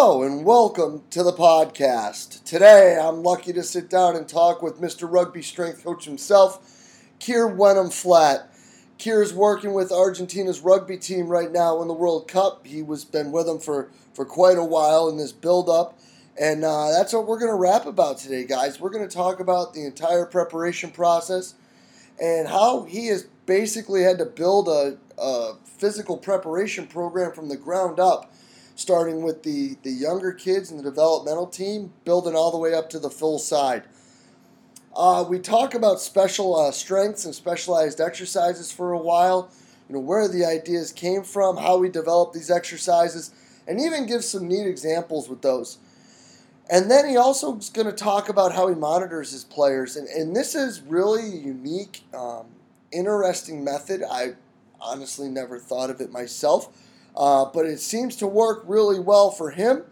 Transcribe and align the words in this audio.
Hello 0.00 0.22
and 0.22 0.44
welcome 0.44 1.02
to 1.10 1.24
the 1.24 1.32
podcast. 1.32 2.44
Today 2.44 2.96
I'm 2.96 3.24
lucky 3.24 3.52
to 3.52 3.64
sit 3.64 3.90
down 3.90 4.14
and 4.14 4.28
talk 4.28 4.62
with 4.62 4.80
Mr. 4.80 5.12
Rugby 5.12 5.42
Strength 5.42 5.82
Coach 5.82 6.04
himself, 6.04 6.94
Keir 7.18 7.48
Wenham 7.48 7.90
Flatt. 7.90 8.48
Keir 8.98 9.22
is 9.22 9.34
working 9.34 9.72
with 9.72 9.90
Argentina's 9.90 10.60
rugby 10.60 10.98
team 10.98 11.26
right 11.26 11.50
now 11.50 11.82
in 11.82 11.88
the 11.88 11.94
World 11.94 12.28
Cup. 12.28 12.64
He 12.64 12.80
was 12.80 13.04
been 13.04 13.32
with 13.32 13.46
them 13.46 13.58
for, 13.58 13.90
for 14.14 14.24
quite 14.24 14.56
a 14.56 14.62
while 14.62 15.08
in 15.08 15.16
this 15.16 15.32
build 15.32 15.68
up. 15.68 15.98
And 16.40 16.64
uh, 16.64 16.92
that's 16.92 17.12
what 17.12 17.26
we're 17.26 17.40
going 17.40 17.50
to 17.50 17.58
wrap 17.58 17.84
about 17.84 18.18
today, 18.18 18.44
guys. 18.44 18.78
We're 18.78 18.90
going 18.90 19.08
to 19.08 19.12
talk 19.12 19.40
about 19.40 19.74
the 19.74 19.84
entire 19.84 20.26
preparation 20.26 20.92
process 20.92 21.54
and 22.22 22.46
how 22.46 22.84
he 22.84 23.08
has 23.08 23.24
basically 23.46 24.04
had 24.04 24.18
to 24.18 24.26
build 24.26 24.68
a, 24.68 24.96
a 25.20 25.54
physical 25.64 26.16
preparation 26.16 26.86
program 26.86 27.32
from 27.32 27.48
the 27.48 27.56
ground 27.56 27.98
up 27.98 28.32
starting 28.78 29.22
with 29.22 29.42
the, 29.42 29.76
the 29.82 29.90
younger 29.90 30.30
kids 30.30 30.70
and 30.70 30.78
the 30.78 30.84
developmental 30.84 31.48
team, 31.48 31.92
building 32.04 32.36
all 32.36 32.52
the 32.52 32.56
way 32.56 32.72
up 32.72 32.88
to 32.88 33.00
the 33.00 33.10
full 33.10 33.36
side. 33.36 33.82
Uh, 34.94 35.24
we 35.28 35.36
talk 35.36 35.74
about 35.74 36.00
special 36.00 36.54
uh, 36.54 36.70
strengths 36.70 37.24
and 37.24 37.34
specialized 37.34 38.00
exercises 38.00 38.70
for 38.70 38.92
a 38.92 38.98
while, 38.98 39.50
you 39.88 39.96
know, 39.96 40.00
where 40.00 40.28
the 40.28 40.44
ideas 40.44 40.92
came 40.92 41.24
from, 41.24 41.56
how 41.56 41.76
we 41.76 41.88
develop 41.88 42.32
these 42.32 42.52
exercises, 42.52 43.32
and 43.66 43.80
even 43.80 44.06
give 44.06 44.22
some 44.22 44.46
neat 44.46 44.68
examples 44.68 45.28
with 45.28 45.42
those. 45.42 45.78
And 46.70 46.88
then 46.88 47.08
he 47.08 47.16
also 47.16 47.56
is 47.56 47.70
going 47.70 47.88
to 47.88 47.92
talk 47.92 48.28
about 48.28 48.54
how 48.54 48.68
he 48.68 48.76
monitors 48.76 49.32
his 49.32 49.42
players. 49.42 49.96
And, 49.96 50.06
and 50.06 50.36
this 50.36 50.54
is 50.54 50.82
really 50.82 51.22
a 51.22 51.40
unique, 51.40 52.04
um, 52.14 52.46
interesting 52.92 53.64
method. 53.64 54.04
I 54.08 54.34
honestly 54.80 55.28
never 55.28 55.58
thought 55.58 55.90
of 55.90 56.00
it 56.00 56.12
myself 56.12 56.72
uh, 57.18 57.44
but 57.52 57.66
it 57.66 57.80
seems 57.80 58.14
to 58.16 58.26
work 58.26 58.62
really 58.66 59.00
well 59.00 59.30
for 59.30 59.50
him. 59.50 59.82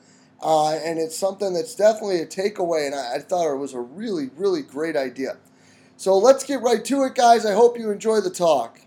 Uh, 0.41 0.74
and 0.74 0.98
it's 0.98 1.16
something 1.16 1.55
that's 1.55 1.74
definitely 1.74 2.20
a 2.20 2.27
takeaway. 2.27 2.86
And 2.86 2.94
I, 2.94 3.16
I 3.16 3.18
thought 3.18 3.52
it 3.52 3.58
was 3.58 3.74
a 3.74 3.80
really, 3.80 4.30
really 4.36 4.62
great 4.62 4.96
idea. 4.96 5.36
So 5.96 6.16
let's 6.16 6.44
get 6.44 6.62
right 6.62 6.84
to 6.84 7.02
it, 7.05 7.14
guys. 7.14 7.44
I 7.44 7.55
hope 7.55 7.78
you 7.78 7.91
enjoy 7.91 8.20
the 8.20 8.30
talk. 8.30 8.80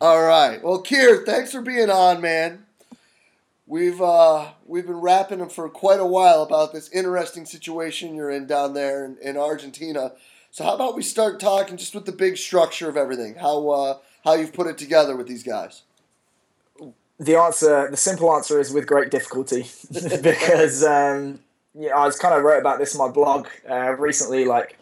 All 0.00 0.22
right. 0.22 0.62
Well, 0.62 0.82
Keir, 0.82 1.24
thanks 1.24 1.52
for 1.52 1.62
being 1.62 1.88
on, 1.88 2.20
man. 2.20 2.66
We've 3.66 4.02
uh, 4.02 4.48
we've 4.66 4.86
been 4.86 5.00
rapping 5.00 5.48
for 5.48 5.68
quite 5.68 6.00
a 6.00 6.04
while 6.04 6.42
about 6.42 6.74
this 6.74 6.90
interesting 6.90 7.46
situation 7.46 8.16
you're 8.16 8.28
in 8.30 8.46
down 8.46 8.74
there 8.74 9.04
in, 9.04 9.16
in 9.22 9.36
Argentina. 9.36 10.12
So 10.50 10.64
how 10.64 10.74
about 10.74 10.96
we 10.96 11.02
start 11.02 11.38
talking 11.40 11.76
just 11.76 11.94
with 11.94 12.04
the 12.04 12.12
big 12.12 12.36
structure 12.36 12.88
of 12.88 12.96
everything? 12.96 13.36
How 13.36 13.68
uh, 13.70 13.98
how 14.24 14.34
you've 14.34 14.52
put 14.52 14.66
it 14.66 14.78
together 14.78 15.16
with 15.16 15.26
these 15.26 15.42
guys? 15.42 15.82
The 17.18 17.36
answer, 17.36 17.88
the 17.90 17.96
simple 17.96 18.34
answer 18.34 18.58
is 18.58 18.72
with 18.72 18.86
great 18.86 19.10
difficulty, 19.10 19.66
because 20.22 20.82
um, 20.82 21.40
yeah, 21.74 21.96
I 21.96 22.04
was 22.06 22.18
kind 22.18 22.34
of 22.34 22.42
wrote 22.42 22.58
about 22.58 22.78
this 22.78 22.94
in 22.94 22.98
my 22.98 23.08
blog 23.08 23.46
uh, 23.68 23.94
recently. 23.96 24.44
Like, 24.44 24.78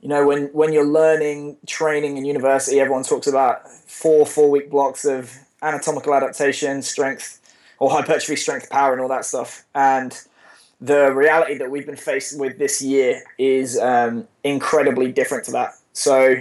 you 0.00 0.08
know, 0.08 0.26
when 0.26 0.46
when 0.46 0.72
you're 0.72 0.86
learning 0.86 1.58
training 1.66 2.16
in 2.16 2.24
university, 2.24 2.80
everyone 2.80 3.04
talks 3.04 3.26
about 3.26 3.70
four 3.70 4.26
four 4.26 4.50
week 4.50 4.70
blocks 4.70 5.04
of 5.04 5.32
anatomical 5.62 6.14
adaptation, 6.14 6.82
strength, 6.82 7.40
or 7.78 7.90
hypertrophy, 7.90 8.36
strength, 8.36 8.70
power, 8.70 8.92
and 8.92 9.00
all 9.00 9.08
that 9.08 9.24
stuff. 9.24 9.64
And 9.74 10.18
the 10.80 11.12
reality 11.12 11.58
that 11.58 11.70
we've 11.70 11.86
been 11.86 11.96
faced 11.96 12.38
with 12.38 12.58
this 12.58 12.80
year 12.80 13.22
is 13.38 13.78
um, 13.78 14.26
incredibly 14.42 15.12
different 15.12 15.44
to 15.44 15.52
that. 15.52 15.74
So 15.92 16.36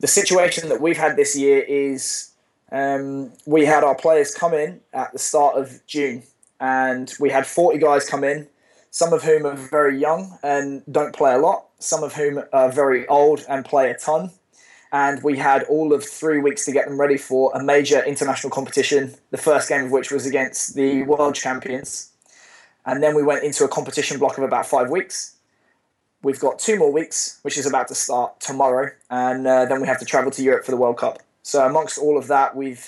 the 0.00 0.06
situation 0.06 0.70
that 0.70 0.80
we've 0.80 0.96
had 0.96 1.16
this 1.16 1.36
year 1.36 1.60
is 1.60 2.32
um, 2.72 3.32
we 3.46 3.66
had 3.66 3.84
our 3.84 3.94
players 3.94 4.34
come 4.34 4.54
in 4.54 4.80
at 4.92 5.12
the 5.12 5.18
start 5.18 5.56
of 5.56 5.80
June, 5.86 6.22
and 6.58 7.12
we 7.20 7.30
had 7.30 7.46
40 7.46 7.78
guys 7.78 8.08
come 8.08 8.24
in, 8.24 8.48
some 8.90 9.12
of 9.12 9.22
whom 9.22 9.46
are 9.46 9.54
very 9.54 9.98
young 9.98 10.38
and 10.42 10.82
don't 10.90 11.14
play 11.14 11.34
a 11.34 11.38
lot, 11.38 11.66
some 11.78 12.02
of 12.02 12.14
whom 12.14 12.42
are 12.52 12.72
very 12.72 13.06
old 13.08 13.44
and 13.48 13.64
play 13.64 13.90
a 13.90 13.96
ton. 13.96 14.30
And 14.92 15.22
we 15.22 15.36
had 15.36 15.62
all 15.64 15.92
of 15.92 16.02
three 16.02 16.38
weeks 16.38 16.64
to 16.64 16.72
get 16.72 16.86
them 16.86 16.98
ready 16.98 17.16
for 17.16 17.52
a 17.54 17.62
major 17.62 18.02
international 18.02 18.50
competition, 18.50 19.14
the 19.30 19.38
first 19.38 19.68
game 19.68 19.84
of 19.84 19.92
which 19.92 20.10
was 20.10 20.26
against 20.26 20.74
the 20.74 21.04
world 21.04 21.36
champions. 21.36 22.10
And 22.86 23.02
then 23.02 23.14
we 23.14 23.22
went 23.22 23.44
into 23.44 23.64
a 23.64 23.68
competition 23.68 24.18
block 24.18 24.38
of 24.38 24.44
about 24.44 24.66
five 24.66 24.90
weeks 24.90 25.36
We've 26.22 26.38
got 26.40 26.58
two 26.58 26.78
more 26.78 26.92
weeks, 26.92 27.38
which 27.42 27.56
is 27.56 27.66
about 27.66 27.88
to 27.88 27.94
start 27.94 28.40
tomorrow, 28.40 28.90
and 29.08 29.46
uh, 29.46 29.64
then 29.64 29.80
we 29.80 29.86
have 29.86 29.98
to 30.00 30.04
travel 30.04 30.30
to 30.32 30.42
Europe 30.42 30.64
for 30.66 30.70
the 30.70 30.76
World 30.76 30.98
Cup. 30.98 31.20
So 31.42 31.64
amongst 31.64 31.98
all 31.98 32.18
of 32.18 32.26
that, 32.26 32.54
we've 32.54 32.86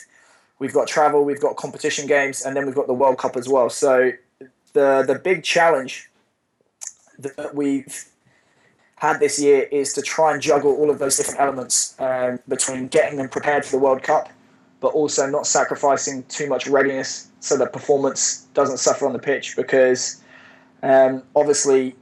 we've 0.59 0.75
got 0.75 0.87
travel, 0.87 1.25
we've 1.25 1.41
got 1.41 1.57
competition 1.57 2.07
games, 2.07 2.43
and 2.43 2.55
then 2.55 2.67
we've 2.67 2.75
got 2.75 2.87
the 2.87 2.95
World 2.95 3.19
Cup 3.19 3.37
as 3.37 3.49
well. 3.49 3.71
So 3.71 4.13
the 4.75 5.03
the 5.07 5.15
big 5.15 5.45
challenge 5.45 6.11
that 7.19 7.55
we've 7.55 8.05
had 8.97 9.19
this 9.19 9.41
year 9.41 9.63
is 9.73 9.93
to 9.95 10.03
try 10.03 10.33
and 10.33 10.41
juggle 10.43 10.73
all 10.77 10.91
of 10.91 10.99
those 10.99 11.17
different 11.17 11.41
elements 11.41 11.97
um, 11.99 12.39
between 12.49 12.87
getting 12.89 13.19
them 13.19 13.29
prepared 13.29 13.65
for 13.65 13.73
the 13.73 13.79
World 13.79 14.03
Cup, 14.03 14.29
but 14.81 14.89
also 14.89 15.29
not 15.29 15.47
sacrificing 15.47 16.23
too 16.25 16.49
much 16.49 16.67
readiness 16.69 17.29
so 17.41 17.57
that 17.57 17.73
performance 17.73 18.47
doesn't 18.55 18.77
suffer 18.77 19.07
on 19.07 19.13
the 19.13 19.19
pitch. 19.19 19.57
Because 19.57 20.23
um, 20.83 21.23
obviously, 21.35 21.97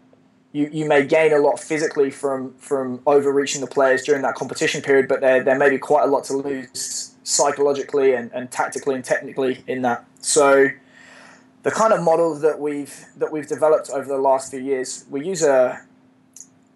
you, 0.53 0.69
you 0.73 0.85
may 0.87 1.07
gain 1.07 1.33
a 1.33 1.39
lot 1.39 1.61
physically 1.61 2.11
from 2.11 2.55
from 2.55 3.01
overreaching 3.07 3.61
the 3.61 3.67
players 3.67 4.03
during 4.03 4.23
that 4.23 4.35
competition 4.35 4.83
period, 4.83 5.07
but 5.09 5.21
there, 5.21 5.43
there 5.43 5.57
may 5.57 5.71
be 5.71 5.79
quite 5.79 6.05
a 6.05 6.07
lot 6.07 6.25
to 6.25 6.37
lose 6.37 7.15
psychologically 7.23 8.15
and, 8.15 8.33
and 8.33 8.51
tactically 8.51 8.95
and 8.95 9.05
technically 9.05 9.63
in 9.69 9.83
that. 9.83 10.05
So 10.21 10.69
the 11.63 11.71
kind 11.71 11.93
of 11.93 12.03
model 12.03 12.35
that 12.37 12.59
we've 12.59 13.07
that 13.17 13.31
we've 13.31 13.47
developed 13.47 13.91
over 13.91 14.07
the 14.07 14.19
last 14.19 14.51
few 14.51 14.61
years, 14.61 15.05
we 15.09 15.25
use 15.25 15.43
a 15.43 15.83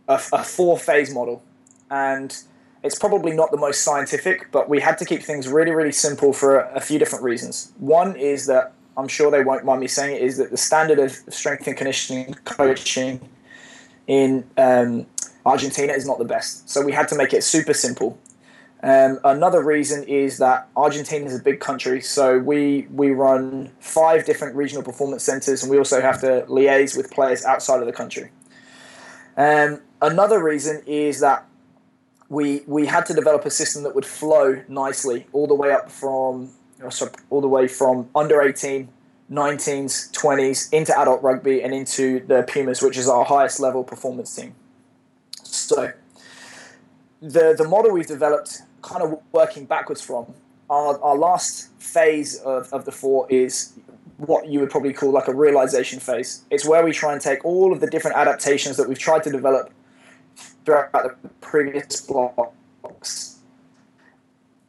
a, 0.07 0.15
a 0.33 0.45
four 0.45 0.79
phase 0.79 1.13
model, 1.13 1.43
and 1.91 2.37
it's 2.85 2.99
probably 2.99 3.33
not 3.33 3.51
the 3.51 3.57
most 3.57 3.83
scientific, 3.83 4.53
but 4.53 4.69
we 4.69 4.79
had 4.81 4.99
to 4.99 5.05
keep 5.05 5.23
things 5.23 5.49
really 5.49 5.73
really 5.73 5.93
simple 5.93 6.33
for 6.33 6.61
a, 6.61 6.77
a 6.77 6.81
few 6.81 7.01
different 7.01 7.25
reasons. 7.25 7.73
One 7.79 8.15
is 8.15 8.47
that 8.47 8.73
I'm 8.97 9.09
sure 9.09 9.33
they 9.33 9.43
won't 9.43 9.65
mind 9.65 9.81
me 9.81 9.89
saying 9.89 10.15
it 10.15 10.23
is 10.23 10.37
that 10.37 10.53
the 10.53 10.57
standard 10.57 11.01
of 11.01 11.11
strength 11.29 11.67
and 11.67 11.77
conditioning 11.77 12.35
coaching 12.45 13.21
in 14.07 14.45
um, 14.57 15.07
Argentina 15.47 15.93
is 15.93 16.07
not 16.07 16.19
the 16.19 16.25
best. 16.25 16.69
So 16.69 16.83
we 16.83 16.93
had 16.93 17.09
to 17.09 17.17
make 17.17 17.33
it 17.33 17.45
super 17.45 17.75
simple. 17.75 18.19
Um, 18.83 19.19
another 19.25 19.63
reason 19.63 20.05
is 20.05 20.39
that 20.39 20.69
Argentina 20.77 21.25
is 21.25 21.39
a 21.39 21.43
big 21.43 21.59
country, 21.59 22.03
so 22.03 22.39
we 22.39 22.87
we 22.91 23.13
run 23.13 23.71
five 23.81 24.27
different 24.27 24.57
regional 24.57 24.83
performance 24.83 25.23
centers, 25.23 25.63
and 25.63 25.71
we 25.71 25.79
also 25.79 26.03
have 26.03 26.21
to 26.21 26.45
liaise 26.49 26.95
with 26.95 27.11
players 27.11 27.47
outside 27.47 27.81
of 27.81 27.87
the 27.87 27.93
country. 27.93 28.31
Um, 29.39 29.81
another 30.03 30.43
reason 30.43 30.83
is 30.87 31.21
that 31.21 31.47
we 32.29 32.63
we 32.67 32.85
had 32.85 33.07
to 33.07 33.15
develop 33.15 33.47
a 33.47 33.51
system 33.51 33.85
that 33.85 33.95
would 33.95 34.05
flow 34.05 34.63
nicely 34.69 35.27
all 35.33 35.47
the 35.47 35.55
way 35.55 35.73
up 35.73 35.91
from 35.91 36.51
all 37.31 37.41
the 37.41 37.49
way 37.49 37.67
from 37.67 38.11
under 38.15 38.43
18 38.43 38.89
19s, 39.31 40.11
20s, 40.13 40.73
into 40.73 40.97
adult 40.99 41.23
rugby, 41.23 41.63
and 41.63 41.75
into 41.75 42.25
the 42.27 42.43
Pumas, 42.43 42.83
which 42.83 42.97
is 42.97 43.09
our 43.09 43.25
highest 43.25 43.61
level 43.61 43.85
performance 43.85 44.35
team. 44.35 44.55
So, 45.43 45.93
the, 47.21 47.55
the 47.57 47.67
model 47.67 47.93
we've 47.93 48.07
developed, 48.07 48.63
kind 48.83 49.03
of 49.03 49.21
working 49.33 49.65
backwards 49.65 50.03
from, 50.03 50.35
our, 50.69 51.01
our 51.03 51.17
last 51.17 51.71
phase 51.79 52.37
of, 52.41 52.73
of 52.73 52.85
the 52.85 52.93
four 52.93 53.27
is 53.31 53.73
what 54.19 54.49
you 54.49 54.61
would 54.61 54.71
probably 54.71 54.93
call 54.93 55.11
like 55.11 55.29
a 55.29 55.35
realization 55.35 56.01
phase. 56.01 56.45
It's 56.51 56.67
where 56.67 56.85
we 56.85 56.93
try 56.93 57.13
and 57.13 57.21
take 57.21 57.45
all 57.45 57.73
of 57.73 57.81
the 57.81 57.87
different 57.87 58.17
adaptations 58.17 58.77
that 58.77 58.89
we've 58.89 58.99
tried 58.99 59.25
to 59.25 59.31
develop 59.31 59.71
throughout 60.65 60.93
the 60.93 61.29
previous 61.41 62.01
blocks 62.01 63.35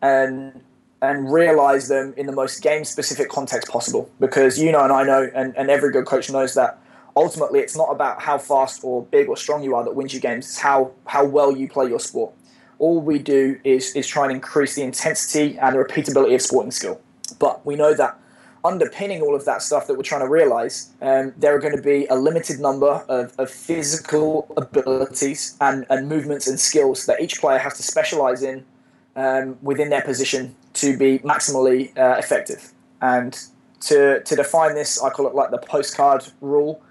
and 0.01 0.61
and 1.01 1.31
realize 1.31 1.87
them 1.87 2.13
in 2.17 2.25
the 2.25 2.31
most 2.31 2.61
game 2.61 2.83
specific 2.83 3.29
context 3.29 3.69
possible. 3.69 4.09
Because 4.19 4.59
you 4.59 4.71
know, 4.71 4.83
and 4.83 4.91
I 4.91 5.03
know, 5.03 5.29
and, 5.33 5.55
and 5.57 5.69
every 5.69 5.91
good 5.91 6.05
coach 6.05 6.29
knows 6.29 6.53
that 6.55 6.79
ultimately 7.15 7.59
it's 7.59 7.75
not 7.75 7.89
about 7.91 8.21
how 8.21 8.37
fast 8.37 8.83
or 8.83 9.03
big 9.03 9.29
or 9.29 9.37
strong 9.37 9.63
you 9.63 9.75
are 9.75 9.83
that 9.83 9.95
wins 9.95 10.13
you 10.13 10.19
games, 10.19 10.45
it's 10.45 10.59
how, 10.59 10.91
how 11.05 11.25
well 11.25 11.55
you 11.55 11.67
play 11.67 11.87
your 11.87 11.99
sport. 11.99 12.33
All 12.77 12.99
we 12.99 13.19
do 13.19 13.59
is, 13.63 13.95
is 13.95 14.05
try 14.07 14.23
and 14.23 14.33
increase 14.33 14.75
the 14.75 14.83
intensity 14.83 15.57
and 15.59 15.75
the 15.75 15.79
repeatability 15.79 16.35
of 16.35 16.41
sporting 16.41 16.71
skill. 16.71 16.99
But 17.39 17.65
we 17.65 17.75
know 17.75 17.93
that 17.93 18.19
underpinning 18.65 19.21
all 19.21 19.35
of 19.35 19.45
that 19.45 19.61
stuff 19.61 19.87
that 19.87 19.95
we're 19.95 20.03
trying 20.03 20.21
to 20.21 20.29
realize, 20.29 20.91
um, 21.01 21.33
there 21.37 21.55
are 21.55 21.59
going 21.59 21.75
to 21.75 21.81
be 21.81 22.05
a 22.07 22.15
limited 22.15 22.59
number 22.59 23.05
of, 23.07 23.33
of 23.37 23.49
physical 23.49 24.51
abilities 24.57 25.55
and, 25.61 25.85
and 25.89 26.09
movements 26.09 26.47
and 26.47 26.59
skills 26.59 27.05
that 27.05 27.21
each 27.21 27.39
player 27.39 27.59
has 27.59 27.77
to 27.77 27.83
specialize 27.83 28.41
in 28.41 28.65
um, 29.15 29.57
within 29.61 29.89
their 29.89 30.01
position 30.01 30.55
to 30.75 30.97
be 30.97 31.19
maximally 31.19 31.97
uh, 31.97 32.17
effective. 32.17 32.73
And 33.01 33.37
to, 33.81 34.21
to 34.21 34.35
define 34.35 34.75
this, 34.75 35.01
I 35.01 35.09
call 35.09 35.27
it 35.27 35.35
like 35.35 35.51
the 35.51 35.57
postcard 35.57 36.25
rule. 36.41 36.81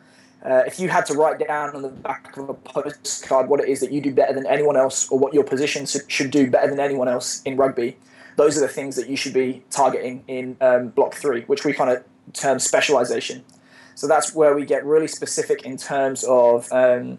Uh, 0.44 0.62
if 0.66 0.78
you 0.78 0.88
had 0.88 1.06
to 1.06 1.14
write 1.14 1.38
down 1.46 1.74
on 1.74 1.80
the 1.80 1.88
back 1.88 2.36
of 2.36 2.50
a 2.50 2.54
postcard 2.54 3.48
what 3.48 3.60
it 3.60 3.68
is 3.68 3.80
that 3.80 3.90
you 3.90 4.00
do 4.00 4.12
better 4.12 4.34
than 4.34 4.46
anyone 4.46 4.76
else 4.76 5.08
or 5.10 5.18
what 5.18 5.32
your 5.32 5.44
position 5.44 5.86
should 6.08 6.30
do 6.30 6.50
better 6.50 6.68
than 6.68 6.78
anyone 6.78 7.08
else 7.08 7.40
in 7.44 7.56
rugby, 7.56 7.96
those 8.36 8.58
are 8.58 8.60
the 8.60 8.68
things 8.68 8.96
that 8.96 9.08
you 9.08 9.16
should 9.16 9.32
be 9.32 9.62
targeting 9.70 10.22
in 10.28 10.56
um, 10.60 10.88
block 10.88 11.14
three, 11.14 11.42
which 11.42 11.64
we 11.64 11.72
kind 11.72 11.90
of 11.90 12.04
term 12.34 12.58
specialization. 12.58 13.42
So 13.94 14.06
that's 14.06 14.34
where 14.34 14.54
we 14.54 14.66
get 14.66 14.84
really 14.84 15.08
specific 15.08 15.62
in 15.62 15.76
terms 15.76 16.24
of 16.24 16.70
um, 16.72 17.18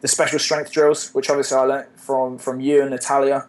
the 0.00 0.08
special 0.08 0.38
strength 0.38 0.72
drills, 0.72 1.12
which 1.12 1.28
obviously 1.28 1.58
I 1.58 1.62
learned 1.62 1.88
from, 1.96 2.38
from 2.38 2.60
you 2.60 2.80
and 2.82 2.90
Natalia. 2.90 3.48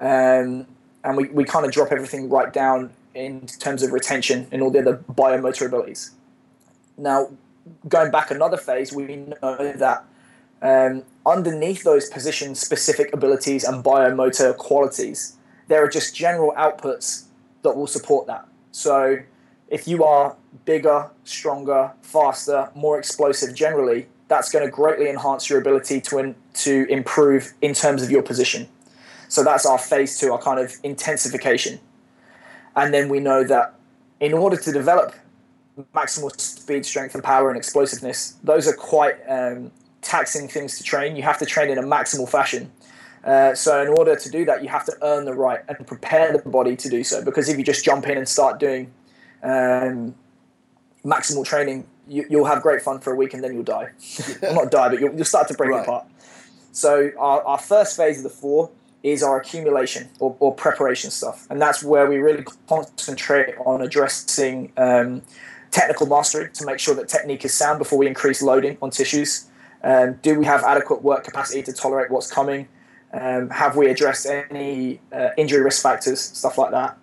Um, 0.00 0.66
and 1.04 1.16
we, 1.16 1.28
we 1.28 1.44
kind 1.44 1.64
of 1.64 1.72
drop 1.72 1.92
everything 1.92 2.28
right 2.28 2.52
down 2.52 2.90
in 3.14 3.46
terms 3.46 3.82
of 3.82 3.92
retention 3.92 4.46
and 4.52 4.62
all 4.62 4.70
the 4.70 4.78
other 4.80 5.02
biomotor 5.12 5.66
abilities. 5.66 6.12
Now, 6.96 7.30
going 7.88 8.10
back 8.10 8.30
another 8.30 8.56
phase, 8.56 8.92
we 8.92 9.16
know 9.16 9.72
that 9.76 10.04
um, 10.62 11.02
underneath 11.24 11.82
those 11.82 12.08
position 12.08 12.54
specific 12.54 13.12
abilities 13.12 13.64
and 13.64 13.82
biomotor 13.82 14.56
qualities, 14.56 15.36
there 15.68 15.82
are 15.82 15.88
just 15.88 16.14
general 16.14 16.52
outputs 16.52 17.24
that 17.62 17.76
will 17.76 17.86
support 17.86 18.26
that. 18.26 18.46
So, 18.72 19.18
if 19.68 19.86
you 19.86 20.04
are 20.04 20.36
bigger, 20.64 21.10
stronger, 21.24 21.92
faster, 22.02 22.70
more 22.74 22.98
explosive 22.98 23.54
generally, 23.54 24.08
that's 24.28 24.50
going 24.50 24.64
to 24.64 24.70
greatly 24.70 25.08
enhance 25.08 25.48
your 25.48 25.60
ability 25.60 26.00
to, 26.02 26.18
in, 26.18 26.34
to 26.54 26.86
improve 26.88 27.52
in 27.62 27.74
terms 27.74 28.02
of 28.02 28.10
your 28.10 28.22
position. 28.22 28.68
So, 29.30 29.42
that's 29.42 29.64
our 29.64 29.78
phase 29.78 30.18
two, 30.18 30.32
our 30.32 30.38
kind 30.38 30.60
of 30.60 30.74
intensification. 30.82 31.80
And 32.76 32.92
then 32.92 33.08
we 33.08 33.20
know 33.20 33.44
that 33.44 33.74
in 34.20 34.34
order 34.34 34.56
to 34.56 34.72
develop 34.72 35.14
maximal 35.94 36.38
speed, 36.38 36.84
strength, 36.84 37.14
and 37.14 37.24
power 37.24 37.48
and 37.48 37.56
explosiveness, 37.56 38.36
those 38.44 38.68
are 38.68 38.74
quite 38.74 39.16
um, 39.28 39.70
taxing 40.02 40.48
things 40.48 40.76
to 40.78 40.84
train. 40.84 41.16
You 41.16 41.22
have 41.22 41.38
to 41.38 41.46
train 41.46 41.70
in 41.70 41.78
a 41.78 41.82
maximal 41.82 42.28
fashion. 42.28 42.70
Uh, 43.24 43.54
so 43.54 43.82
in 43.82 43.88
order 43.88 44.16
to 44.16 44.30
do 44.30 44.44
that, 44.46 44.62
you 44.62 44.68
have 44.68 44.84
to 44.86 44.96
earn 45.02 45.24
the 45.24 45.34
right 45.34 45.60
and 45.68 45.86
prepare 45.86 46.32
the 46.32 46.48
body 46.48 46.76
to 46.76 46.88
do 46.88 47.04
so. 47.04 47.24
Because 47.24 47.48
if 47.48 47.58
you 47.58 47.64
just 47.64 47.84
jump 47.84 48.06
in 48.08 48.16
and 48.16 48.28
start 48.28 48.58
doing 48.58 48.90
um, 49.42 50.14
maximal 51.04 51.44
training, 51.44 51.86
you, 52.08 52.26
will 52.30 52.46
have 52.46 52.62
great 52.62 52.82
fun 52.82 52.98
for 52.98 53.12
a 53.12 53.16
week 53.16 53.34
and 53.34 53.44
then 53.44 53.54
you'll 53.54 53.62
die. 53.62 53.90
well, 54.42 54.54
not 54.54 54.70
die, 54.70 54.88
but 54.88 55.00
you'll, 55.00 55.14
you'll 55.14 55.24
start 55.24 55.48
to 55.48 55.54
break 55.54 55.70
right. 55.70 55.82
apart. 55.82 56.06
So 56.72 57.10
our, 57.18 57.42
our 57.44 57.58
first 57.58 57.96
phase 57.96 58.18
of 58.18 58.24
the 58.24 58.30
four 58.30 58.70
is 59.02 59.22
our 59.22 59.40
accumulation 59.40 60.08
or, 60.18 60.36
or 60.40 60.54
preparation 60.54 61.10
stuff, 61.10 61.46
and 61.50 61.60
that's 61.60 61.82
where 61.82 62.08
we 62.08 62.18
really 62.18 62.44
concentrate 62.68 63.54
on 63.64 63.80
addressing 63.80 64.72
um, 64.76 65.22
technical 65.70 66.06
mastery 66.06 66.50
to 66.52 66.66
make 66.66 66.78
sure 66.78 66.94
that 66.94 67.08
technique 67.08 67.44
is 67.44 67.54
sound 67.54 67.78
before 67.78 67.98
we 67.98 68.06
increase 68.06 68.42
loading 68.42 68.76
on 68.82 68.90
tissues. 68.90 69.46
Um, 69.82 70.18
do 70.22 70.38
we 70.38 70.44
have 70.44 70.62
adequate 70.64 71.02
work 71.02 71.24
capacity 71.24 71.62
to 71.62 71.72
tolerate 71.72 72.10
what's 72.10 72.30
coming? 72.30 72.68
Um, 73.12 73.50
have 73.50 73.76
we 73.76 73.88
addressed 73.88 74.26
any 74.26 75.00
uh, 75.12 75.30
injury 75.36 75.62
risk 75.62 75.82
factors, 75.82 76.20
stuff 76.20 76.58
like 76.58 76.70
that? 76.70 76.96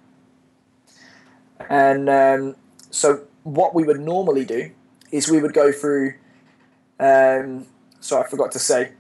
And 1.69 2.09
um, 2.09 2.55
so, 2.91 3.25
what 3.43 3.73
we 3.73 3.83
would 3.83 3.99
normally 3.99 4.45
do 4.45 4.71
is 5.11 5.29
we 5.29 5.41
would 5.41 5.53
go 5.53 5.71
through. 5.71 6.13
Um, 6.99 7.65
sorry, 7.99 8.25
I 8.25 8.29
forgot 8.29 8.51
to 8.53 8.59
say. 8.59 8.91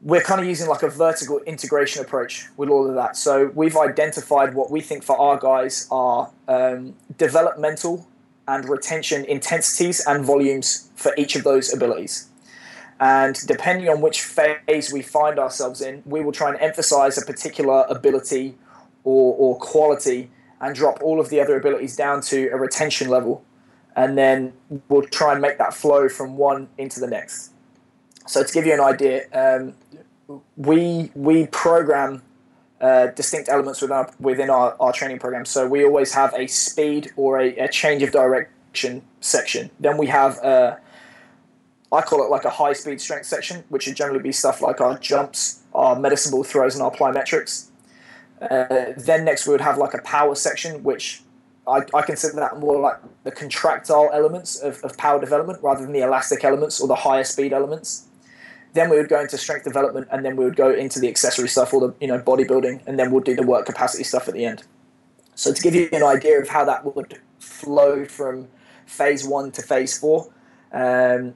We're 0.00 0.22
kind 0.22 0.40
of 0.40 0.46
using 0.46 0.68
like 0.68 0.84
a 0.84 0.88
vertical 0.88 1.40
integration 1.40 2.02
approach 2.02 2.46
with 2.56 2.68
all 2.68 2.88
of 2.88 2.94
that. 2.94 3.16
So 3.16 3.50
we've 3.54 3.76
identified 3.76 4.54
what 4.54 4.70
we 4.70 4.80
think 4.80 5.02
for 5.02 5.18
our 5.18 5.38
guys 5.38 5.88
are 5.90 6.30
um, 6.46 6.94
developmental 7.16 8.06
and 8.46 8.68
retention 8.68 9.24
intensities 9.24 10.00
and 10.06 10.24
volumes 10.24 10.88
for 10.94 11.12
each 11.18 11.34
of 11.36 11.44
those 11.44 11.72
abilities. 11.72 12.28
And 13.00 13.36
depending 13.46 13.88
on 13.88 14.00
which 14.00 14.22
phase 14.22 14.92
we 14.92 15.02
find 15.02 15.38
ourselves 15.38 15.80
in, 15.80 16.02
we 16.04 16.22
will 16.22 16.32
try 16.32 16.50
and 16.50 16.60
emphasize 16.60 17.16
a 17.18 17.24
particular 17.24 17.84
ability 17.88 18.56
or, 19.04 19.34
or 19.36 19.58
quality 19.58 20.30
and 20.60 20.74
drop 20.74 21.00
all 21.02 21.20
of 21.20 21.28
the 21.28 21.40
other 21.40 21.56
abilities 21.56 21.94
down 21.94 22.20
to 22.22 22.48
a 22.48 22.56
retention 22.56 23.08
level. 23.08 23.44
And 23.94 24.18
then 24.18 24.52
we'll 24.88 25.02
try 25.02 25.32
and 25.32 25.42
make 25.42 25.58
that 25.58 25.74
flow 25.74 26.08
from 26.08 26.36
one 26.36 26.68
into 26.76 27.00
the 27.00 27.06
next. 27.06 27.52
So 28.26 28.42
to 28.42 28.52
give 28.52 28.66
you 28.66 28.74
an 28.74 28.80
idea, 28.80 29.26
um, 29.32 29.74
we, 30.56 31.10
we 31.14 31.46
program 31.46 32.22
uh, 32.80 33.08
distinct 33.08 33.48
elements 33.48 33.80
within 33.80 33.96
our, 33.96 34.12
within 34.20 34.50
our, 34.50 34.76
our 34.80 34.92
training 34.92 35.18
program. 35.18 35.44
So 35.44 35.66
we 35.66 35.84
always 35.84 36.12
have 36.14 36.32
a 36.34 36.46
speed 36.46 37.10
or 37.16 37.40
a, 37.40 37.56
a 37.56 37.68
change 37.68 38.02
of 38.02 38.12
direction 38.12 39.02
section. 39.20 39.70
Then 39.80 39.96
we 39.96 40.06
have 40.06 40.38
a 40.38 40.80
I 41.90 42.02
call 42.02 42.22
it 42.22 42.30
like 42.30 42.44
a 42.44 42.50
high 42.50 42.74
speed 42.74 43.00
strength 43.00 43.26
section, 43.26 43.64
which 43.70 43.86
would 43.86 43.96
generally 43.96 44.22
be 44.22 44.32
stuff 44.32 44.60
like 44.60 44.80
our 44.80 44.98
jumps, 44.98 45.62
our 45.74 45.98
medicine 45.98 46.32
ball 46.32 46.44
throws, 46.44 46.74
and 46.74 46.82
our 46.82 46.90
plyometrics. 46.90 47.68
Uh, 48.42 48.92
then 48.96 49.24
next 49.24 49.46
we 49.46 49.52
would 49.52 49.60
have 49.60 49.78
like 49.78 49.94
a 49.94 50.02
power 50.02 50.34
section, 50.34 50.82
which 50.82 51.22
I, 51.66 51.80
I 51.94 52.02
consider 52.02 52.36
that 52.36 52.58
more 52.58 52.78
like 52.78 52.96
the 53.24 53.30
contractile 53.30 54.10
elements 54.12 54.60
of, 54.60 54.82
of 54.84 54.96
power 54.96 55.18
development 55.18 55.60
rather 55.62 55.80
than 55.82 55.92
the 55.92 56.00
elastic 56.00 56.44
elements 56.44 56.80
or 56.80 56.88
the 56.88 56.94
higher 56.94 57.24
speed 57.24 57.52
elements. 57.52 58.07
Then 58.74 58.90
we 58.90 58.96
would 58.96 59.08
go 59.08 59.20
into 59.20 59.38
strength 59.38 59.64
development, 59.64 60.08
and 60.10 60.24
then 60.24 60.36
we 60.36 60.44
would 60.44 60.56
go 60.56 60.70
into 60.70 61.00
the 61.00 61.08
accessory 61.08 61.48
stuff, 61.48 61.72
or 61.72 61.80
the 61.80 61.94
you 62.00 62.08
know 62.08 62.18
bodybuilding, 62.18 62.82
and 62.86 62.98
then 62.98 63.10
we'll 63.10 63.22
do 63.22 63.34
the 63.34 63.42
work 63.42 63.66
capacity 63.66 64.04
stuff 64.04 64.28
at 64.28 64.34
the 64.34 64.44
end. 64.44 64.62
So 65.34 65.52
to 65.52 65.62
give 65.62 65.74
you 65.74 65.88
an 65.92 66.02
idea 66.02 66.40
of 66.40 66.48
how 66.48 66.64
that 66.64 66.84
would 66.96 67.20
flow 67.38 68.04
from 68.04 68.48
phase 68.86 69.26
one 69.26 69.52
to 69.52 69.62
phase 69.62 69.96
four, 69.96 70.30
um, 70.72 71.34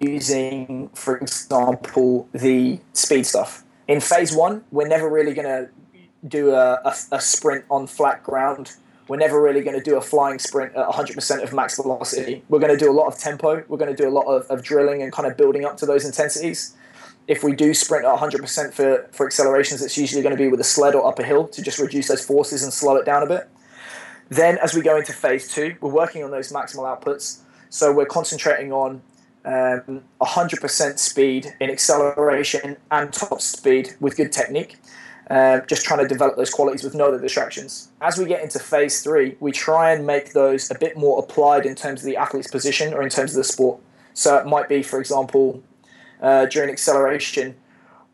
using, 0.00 0.90
for 0.94 1.16
example, 1.16 2.28
the 2.32 2.80
speed 2.92 3.26
stuff. 3.26 3.62
In 3.88 4.00
phase 4.00 4.34
one, 4.34 4.64
we're 4.70 4.88
never 4.88 5.08
really 5.08 5.34
going 5.34 5.46
to 5.46 5.68
do 6.26 6.50
a, 6.50 6.80
a, 6.84 6.94
a, 7.12 7.20
sprint 7.20 7.64
on 7.70 7.86
flat 7.86 8.22
ground. 8.22 8.76
We're 9.08 9.18
never 9.18 9.40
really 9.40 9.62
going 9.62 9.76
to 9.76 9.82
do 9.82 9.96
a 9.96 10.00
flying 10.00 10.38
sprint 10.38 10.74
at 10.74 10.86
100% 10.88 11.42
of 11.42 11.52
max 11.52 11.76
velocity. 11.76 12.42
We're 12.48 12.58
going 12.58 12.76
to 12.76 12.82
do 12.82 12.90
a 12.90 12.96
lot 12.96 13.06
of 13.06 13.18
tempo. 13.18 13.64
We're 13.68 13.78
going 13.78 13.94
to 13.94 14.02
do 14.02 14.08
a 14.08 14.10
lot 14.10 14.26
of, 14.26 14.46
of 14.50 14.62
drilling 14.62 15.02
and 15.02 15.12
kind 15.12 15.28
of 15.28 15.36
building 15.36 15.64
up 15.64 15.76
to 15.78 15.86
those 15.86 16.04
intensities. 16.04 16.74
If 17.26 17.42
we 17.42 17.54
do 17.54 17.74
sprint 17.74 18.04
at 18.06 18.18
100% 18.18 18.72
for, 18.72 19.08
for 19.12 19.26
accelerations, 19.26 19.82
it's 19.82 19.96
usually 19.96 20.22
going 20.22 20.36
to 20.36 20.42
be 20.42 20.48
with 20.48 20.60
a 20.60 20.64
sled 20.64 20.94
or 20.94 21.06
up 21.06 21.18
a 21.18 21.22
hill 21.24 21.48
to 21.48 21.62
just 21.62 21.78
reduce 21.78 22.08
those 22.08 22.24
forces 22.24 22.62
and 22.62 22.72
slow 22.72 22.96
it 22.96 23.04
down 23.04 23.22
a 23.22 23.26
bit. 23.26 23.48
Then, 24.30 24.58
as 24.58 24.74
we 24.74 24.80
go 24.80 24.96
into 24.96 25.12
phase 25.12 25.52
two, 25.52 25.76
we're 25.80 25.90
working 25.90 26.24
on 26.24 26.30
those 26.30 26.50
maximal 26.50 26.84
outputs 26.84 27.40
so 27.74 27.92
we're 27.92 28.06
concentrating 28.06 28.70
on 28.70 29.02
um, 29.44 30.04
100% 30.20 30.96
speed 30.96 31.56
in 31.60 31.70
acceleration 31.70 32.76
and 32.92 33.12
top 33.12 33.40
speed 33.40 33.96
with 33.98 34.16
good 34.16 34.30
technique. 34.30 34.76
Uh, 35.30 35.60
just 35.60 35.84
trying 35.86 36.00
to 36.00 36.06
develop 36.06 36.36
those 36.36 36.50
qualities 36.50 36.84
with 36.84 36.94
no 36.94 37.08
other 37.08 37.18
distractions. 37.18 37.88
As 38.02 38.18
we 38.18 38.26
get 38.26 38.42
into 38.42 38.58
phase 38.58 39.02
three, 39.02 39.36
we 39.40 39.52
try 39.52 39.92
and 39.92 40.06
make 40.06 40.34
those 40.34 40.70
a 40.70 40.78
bit 40.78 40.98
more 40.98 41.18
applied 41.18 41.64
in 41.64 41.74
terms 41.74 42.00
of 42.00 42.06
the 42.06 42.16
athlete's 42.16 42.50
position 42.50 42.92
or 42.92 43.02
in 43.02 43.08
terms 43.08 43.30
of 43.30 43.38
the 43.38 43.44
sport. 43.44 43.80
So 44.12 44.36
it 44.36 44.46
might 44.46 44.68
be, 44.68 44.82
for 44.82 45.00
example, 45.00 45.62
uh, 46.20 46.44
during 46.46 46.70
acceleration, 46.70 47.56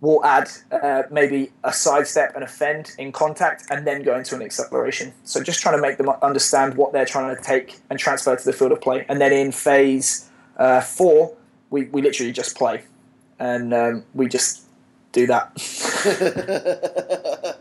we'll 0.00 0.25
add 0.25 0.50
uh, 0.71 1.02
maybe 1.11 1.50
a 1.64 1.73
sidestep 1.73 2.35
and 2.35 2.45
a 2.45 2.47
fend 2.47 2.93
in 2.99 3.12
contact 3.12 3.64
and 3.71 3.87
then 3.87 4.02
go 4.02 4.17
into 4.17 4.35
an 4.35 4.43
acceleration. 4.43 5.12
So 5.25 5.43
just 5.43 5.61
trying 5.61 5.76
to 5.76 5.83
make 5.83 5.99
them 5.99 6.09
understand 6.23 6.75
what 6.75 6.93
they're 6.93 7.05
trying 7.05 7.35
to 7.35 7.43
take 7.43 7.81
and 7.90 7.99
transfer 7.99 8.35
to 8.37 8.45
the 8.45 8.52
field 8.52 8.73
of 8.73 8.81
play. 8.81 9.05
And 9.09 9.21
then 9.21 9.33
in 9.33 9.52
phase 9.52 10.31
uh, 10.57 10.81
four, 10.81 11.37
we, 11.71 11.87
we 11.87 12.02
literally 12.02 12.33
just 12.33 12.57
play 12.57 12.85
and 13.38 13.75
um, 13.75 14.05
we 14.14 14.29
just 14.29 14.64
do 15.12 15.26
that. 15.26 15.52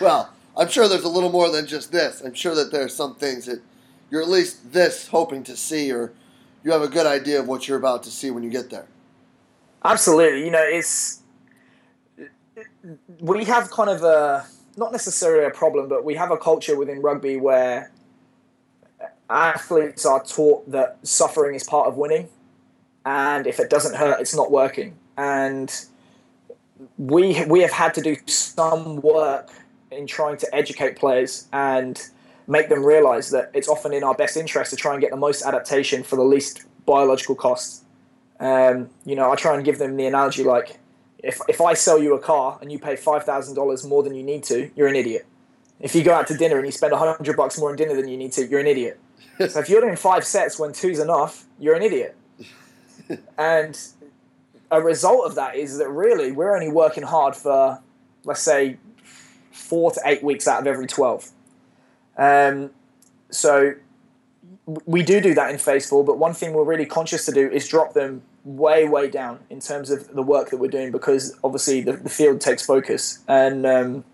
well, 0.00 0.32
I'm 0.56 0.68
sure 0.68 0.88
there's 0.88 1.04
a 1.04 1.08
little 1.08 1.30
more 1.30 1.50
than 1.50 1.66
just 1.66 1.92
this. 1.92 2.20
I'm 2.20 2.34
sure 2.34 2.54
that 2.54 2.70
there's 2.70 2.94
some 2.94 3.14
things 3.14 3.46
that 3.46 3.60
you're 4.10 4.22
at 4.22 4.28
least 4.28 4.72
this 4.72 5.08
hoping 5.08 5.42
to 5.44 5.56
see 5.56 5.92
or 5.92 6.12
you 6.62 6.72
have 6.72 6.82
a 6.82 6.88
good 6.88 7.06
idea 7.06 7.40
of 7.40 7.48
what 7.48 7.66
you're 7.66 7.78
about 7.78 8.02
to 8.04 8.10
see 8.10 8.30
when 8.30 8.42
you 8.42 8.50
get 8.50 8.70
there. 8.70 8.86
Absolutely. 9.84 10.44
You 10.44 10.50
know, 10.50 10.62
it's 10.62 11.20
we 13.20 13.44
have 13.44 13.70
kind 13.70 13.90
of 13.90 14.02
a 14.02 14.46
not 14.76 14.92
necessarily 14.92 15.46
a 15.46 15.50
problem, 15.50 15.88
but 15.88 16.04
we 16.04 16.14
have 16.14 16.30
a 16.30 16.36
culture 16.36 16.76
within 16.76 17.00
rugby 17.00 17.36
where 17.36 17.90
athletes 19.28 20.04
are 20.04 20.22
taught 20.24 20.70
that 20.70 20.98
suffering 21.02 21.54
is 21.54 21.64
part 21.64 21.88
of 21.88 21.96
winning, 21.96 22.28
and 23.04 23.46
if 23.46 23.58
it 23.58 23.70
doesn't 23.70 23.96
hurt, 23.96 24.20
it's 24.20 24.34
not 24.34 24.50
working. 24.50 24.96
And 25.16 25.72
we 26.98 27.44
we 27.46 27.60
have 27.60 27.70
had 27.70 27.94
to 27.94 28.00
do 28.00 28.16
some 28.26 28.96
work 28.96 29.50
in 29.90 30.06
trying 30.06 30.36
to 30.38 30.54
educate 30.54 30.96
players 30.96 31.48
and 31.52 32.10
make 32.46 32.68
them 32.68 32.84
realize 32.84 33.30
that 33.30 33.50
it's 33.54 33.68
often 33.68 33.92
in 33.92 34.02
our 34.02 34.14
best 34.14 34.36
interest 34.36 34.70
to 34.70 34.76
try 34.76 34.92
and 34.92 35.00
get 35.00 35.10
the 35.10 35.16
most 35.16 35.42
adaptation 35.42 36.02
for 36.02 36.16
the 36.16 36.22
least 36.22 36.64
biological 36.84 37.34
cost. 37.34 37.84
Um, 38.40 38.90
you 39.04 39.14
know, 39.14 39.30
I 39.30 39.36
try 39.36 39.54
and 39.54 39.64
give 39.64 39.78
them 39.78 39.96
the 39.96 40.06
analogy 40.06 40.42
like, 40.42 40.78
if, 41.18 41.38
if 41.48 41.60
I 41.60 41.74
sell 41.74 41.98
you 42.02 42.14
a 42.14 42.18
car 42.18 42.58
and 42.60 42.72
you 42.72 42.78
pay 42.78 42.96
$5,000 42.96 43.88
more 43.88 44.02
than 44.02 44.14
you 44.14 44.22
need 44.22 44.42
to, 44.44 44.70
you're 44.74 44.88
an 44.88 44.96
idiot. 44.96 45.26
If 45.78 45.94
you 45.94 46.02
go 46.02 46.14
out 46.14 46.26
to 46.28 46.36
dinner 46.36 46.56
and 46.56 46.66
you 46.66 46.72
spend 46.72 46.92
100 46.92 47.36
bucks 47.36 47.58
more 47.58 47.70
on 47.70 47.76
dinner 47.76 47.94
than 47.94 48.08
you 48.08 48.16
need 48.16 48.32
to, 48.32 48.46
you're 48.46 48.60
an 48.60 48.66
idiot. 48.66 48.98
so 49.48 49.60
if 49.60 49.68
you're 49.68 49.80
doing 49.80 49.96
five 49.96 50.24
sets 50.24 50.58
when 50.58 50.72
two's 50.72 50.98
enough, 50.98 51.44
you're 51.58 51.74
an 51.74 51.82
idiot. 51.82 52.16
and 53.38 53.78
a 54.70 54.80
result 54.80 55.26
of 55.26 55.34
that 55.34 55.56
is 55.56 55.78
that 55.78 55.88
really 55.88 56.32
we're 56.32 56.54
only 56.54 56.70
working 56.70 57.02
hard 57.02 57.34
for, 57.34 57.80
let's 58.24 58.42
say, 58.42 58.78
four 59.50 59.90
to 59.90 60.00
eight 60.04 60.22
weeks 60.22 60.46
out 60.46 60.60
of 60.60 60.66
every 60.66 60.86
12. 60.86 61.30
Um, 62.16 62.70
so 63.30 63.74
we 64.86 65.02
do 65.02 65.20
do 65.20 65.34
that 65.34 65.50
in 65.50 65.58
phase 65.58 65.88
four, 65.88 66.04
but 66.04 66.18
one 66.18 66.34
thing 66.34 66.52
we're 66.52 66.64
really 66.64 66.86
conscious 66.86 67.26
to 67.26 67.32
do 67.32 67.48
is 67.50 67.66
drop 67.66 67.94
them 67.94 68.22
way, 68.44 68.86
way 68.86 69.08
down 69.08 69.40
in 69.50 69.60
terms 69.60 69.90
of 69.90 70.08
the 70.14 70.22
work 70.22 70.50
that 70.50 70.58
we're 70.58 70.70
doing 70.70 70.90
because 70.90 71.36
obviously 71.42 71.80
the, 71.80 71.92
the 71.92 72.08
field 72.08 72.40
takes 72.40 72.64
focus. 72.64 73.20
And 73.26 73.66
um, 73.66 74.04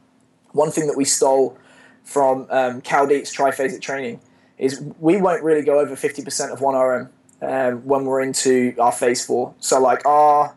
one 0.53 0.71
thing 0.71 0.87
that 0.87 0.97
we 0.97 1.05
stole 1.05 1.57
from 2.05 2.47
um, 2.51 2.81
Cal 2.81 3.07
Dietz 3.07 3.35
triphasic 3.37 3.81
training 3.81 4.21
is 4.59 4.83
we 5.01 5.21
won't 5.21 5.43
really 5.43 5.63
go 5.63 5.79
over 5.81 5.95
50% 5.95 6.53
of 6.53 6.61
1RM 6.61 7.11
when 7.41 8.05
we're 8.05 8.23
into 8.23 8.75
our 8.79 8.93
phase 8.93 9.25
four. 9.25 9.55
So, 9.61 9.81
like 9.81 10.05
our 10.07 10.55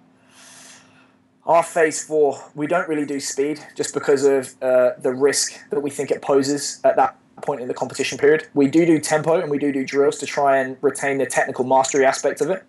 our 1.45 1.63
phase 1.63 2.03
four, 2.03 2.39
we 2.53 2.67
don't 2.67 2.87
really 2.87 3.05
do 3.05 3.19
speed 3.19 3.59
just 3.75 3.93
because 3.93 4.23
of 4.23 4.53
uh, 4.61 4.91
the 4.99 5.13
risk 5.13 5.59
that 5.71 5.79
we 5.79 5.89
think 5.89 6.11
it 6.11 6.21
poses 6.21 6.79
at 6.83 6.95
that 6.97 7.17
point 7.41 7.61
in 7.61 7.67
the 7.67 7.73
competition 7.73 8.17
period. 8.17 8.47
We 8.53 8.67
do 8.67 8.85
do 8.85 8.99
tempo 8.99 9.39
and 9.39 9.49
we 9.49 9.57
do 9.57 9.71
do 9.71 9.85
drills 9.85 10.17
to 10.19 10.25
try 10.25 10.57
and 10.57 10.77
retain 10.81 11.17
the 11.17 11.25
technical 11.25 11.65
mastery 11.65 12.05
aspect 12.05 12.41
of 12.41 12.49
it. 12.49 12.63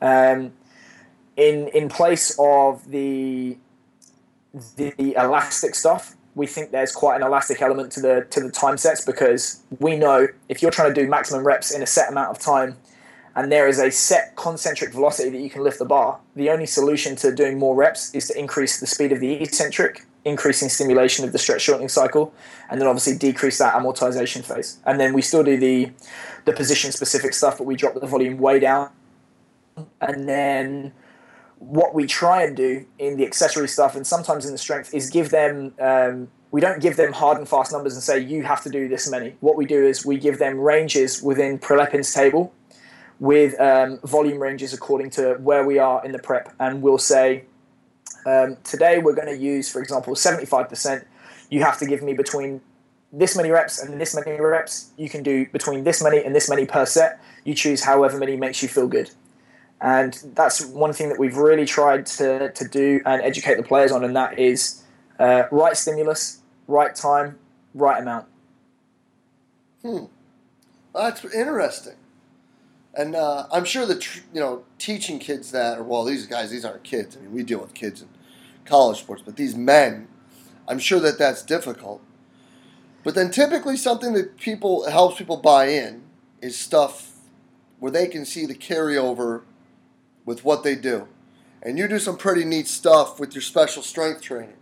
Um, 0.00 0.52
in 1.36 1.68
in 1.68 1.88
place 1.88 2.36
of 2.38 2.88
the 2.90 3.58
the 4.76 5.14
elastic 5.16 5.74
stuff, 5.74 6.14
we 6.34 6.46
think 6.46 6.70
there's 6.70 6.92
quite 6.92 7.16
an 7.16 7.26
elastic 7.26 7.60
element 7.60 7.92
to 7.92 8.00
the 8.00 8.26
to 8.30 8.40
the 8.40 8.50
time 8.50 8.76
sets 8.76 9.04
because 9.04 9.62
we 9.80 9.96
know 9.96 10.28
if 10.48 10.62
you're 10.62 10.70
trying 10.70 10.94
to 10.94 11.02
do 11.02 11.08
maximum 11.08 11.46
reps 11.46 11.70
in 11.70 11.82
a 11.82 11.86
set 11.86 12.10
amount 12.10 12.30
of 12.30 12.38
time, 12.38 12.76
and 13.36 13.52
there 13.52 13.68
is 13.68 13.78
a 13.78 13.90
set 13.90 14.34
concentric 14.34 14.92
velocity 14.92 15.28
that 15.28 15.38
you 15.38 15.50
can 15.50 15.62
lift 15.62 15.78
the 15.78 15.84
bar, 15.84 16.18
the 16.34 16.48
only 16.48 16.66
solution 16.66 17.14
to 17.16 17.32
doing 17.32 17.58
more 17.58 17.76
reps 17.76 18.12
is 18.14 18.26
to 18.28 18.38
increase 18.38 18.80
the 18.80 18.86
speed 18.86 19.12
of 19.12 19.20
the 19.20 19.34
eccentric 19.34 20.06
increasing 20.24 20.68
stimulation 20.68 21.24
of 21.24 21.32
the 21.32 21.38
stretch 21.38 21.60
shortening 21.60 21.88
cycle, 21.88 22.34
and 22.68 22.80
then 22.80 22.88
obviously 22.88 23.16
decrease 23.16 23.58
that 23.58 23.74
amortization 23.74 24.42
phase. 24.42 24.78
And 24.84 24.98
then 24.98 25.12
we 25.12 25.22
still 25.22 25.44
do 25.44 25.56
the 25.56 25.92
the 26.46 26.52
position 26.52 26.92
specific 26.92 27.34
stuff, 27.34 27.58
but 27.58 27.64
we 27.64 27.76
drop 27.76 27.94
the 27.94 28.06
volume 28.06 28.38
way 28.38 28.58
down. 28.58 28.90
And 30.00 30.28
then 30.28 30.92
what 31.58 31.94
we 31.94 32.06
try 32.06 32.42
and 32.42 32.56
do 32.56 32.86
in 32.98 33.16
the 33.16 33.26
accessory 33.26 33.68
stuff, 33.68 33.94
and 33.96 34.06
sometimes 34.06 34.46
in 34.46 34.52
the 34.52 34.58
strength, 34.58 34.94
is 34.94 35.10
give 35.10 35.30
them. 35.30 35.74
Um, 35.78 36.28
we 36.52 36.60
don't 36.60 36.80
give 36.80 36.96
them 36.96 37.12
hard 37.12 37.36
and 37.36 37.46
fast 37.46 37.72
numbers 37.72 37.94
and 37.94 38.02
say 38.02 38.18
you 38.18 38.44
have 38.44 38.62
to 38.62 38.70
do 38.70 38.88
this 38.88 39.10
many. 39.10 39.34
What 39.40 39.56
we 39.56 39.66
do 39.66 39.84
is 39.84 40.06
we 40.06 40.16
give 40.16 40.38
them 40.38 40.58
ranges 40.58 41.20
within 41.20 41.58
Prilepin's 41.58 42.14
table, 42.14 42.52
with 43.18 43.58
um, 43.60 43.98
volume 44.04 44.40
ranges 44.40 44.72
according 44.72 45.10
to 45.10 45.34
where 45.34 45.64
we 45.64 45.78
are 45.78 46.04
in 46.04 46.12
the 46.12 46.18
prep, 46.18 46.54
and 46.58 46.82
we'll 46.82 46.98
say 46.98 47.44
um, 48.26 48.56
today 48.64 48.98
we're 48.98 49.14
going 49.14 49.28
to 49.28 49.36
use, 49.36 49.70
for 49.70 49.80
example, 49.80 50.14
75%. 50.14 51.04
You 51.48 51.62
have 51.62 51.78
to 51.78 51.86
give 51.86 52.02
me 52.02 52.12
between 52.12 52.60
this 53.12 53.36
many 53.36 53.50
reps 53.50 53.80
and 53.80 54.00
this 54.00 54.14
many 54.14 54.38
reps. 54.40 54.90
You 54.96 55.08
can 55.08 55.22
do 55.22 55.46
between 55.46 55.84
this 55.84 56.02
many 56.02 56.22
and 56.22 56.34
this 56.34 56.50
many 56.50 56.66
per 56.66 56.84
set. 56.84 57.20
You 57.44 57.54
choose 57.54 57.84
however 57.84 58.18
many 58.18 58.36
makes 58.36 58.62
you 58.62 58.68
feel 58.68 58.88
good. 58.88 59.10
And 59.80 60.18
that's 60.34 60.64
one 60.64 60.92
thing 60.92 61.08
that 61.10 61.18
we've 61.18 61.36
really 61.36 61.66
tried 61.66 62.06
to, 62.06 62.50
to 62.50 62.68
do 62.68 63.00
and 63.06 63.22
educate 63.22 63.56
the 63.56 63.62
players 63.62 63.92
on, 63.92 64.02
and 64.04 64.16
that 64.16 64.38
is 64.38 64.82
uh, 65.18 65.44
right 65.50 65.76
stimulus, 65.76 66.40
right 66.66 66.94
time, 66.94 67.38
right 67.74 68.00
amount. 68.00 68.26
Hmm. 69.82 70.04
That's 70.94 71.24
interesting. 71.26 71.94
And 72.96 73.14
uh, 73.14 73.46
I'm 73.52 73.64
sure 73.64 73.84
that 73.86 74.06
you 74.32 74.40
know 74.40 74.64
teaching 74.78 75.18
kids 75.18 75.50
that, 75.52 75.78
or 75.78 75.82
well, 75.82 76.04
these 76.04 76.26
guys, 76.26 76.50
these 76.50 76.64
aren't 76.64 76.84
kids. 76.84 77.16
I 77.16 77.20
mean, 77.20 77.32
we 77.32 77.42
deal 77.42 77.60
with 77.60 77.74
kids 77.74 78.02
in 78.02 78.08
college 78.64 78.98
sports, 78.98 79.22
but 79.24 79.36
these 79.36 79.54
men, 79.54 80.08
I'm 80.66 80.78
sure 80.78 81.00
that 81.00 81.18
that's 81.18 81.42
difficult. 81.42 82.02
But 83.04 83.14
then 83.14 83.30
typically 83.30 83.76
something 83.76 84.14
that 84.14 84.36
people 84.38 84.90
helps 84.90 85.18
people 85.18 85.36
buy 85.36 85.66
in 85.68 86.02
is 86.40 86.56
stuff 86.56 87.12
where 87.78 87.92
they 87.92 88.08
can 88.08 88.24
see 88.24 88.46
the 88.46 88.54
carryover 88.54 89.42
with 90.24 90.44
what 90.44 90.64
they 90.64 90.74
do. 90.74 91.06
And 91.62 91.78
you 91.78 91.88
do 91.88 91.98
some 91.98 92.16
pretty 92.16 92.44
neat 92.44 92.66
stuff 92.66 93.20
with 93.20 93.34
your 93.34 93.42
special 93.42 93.82
strength 93.82 94.22
training. 94.22 94.56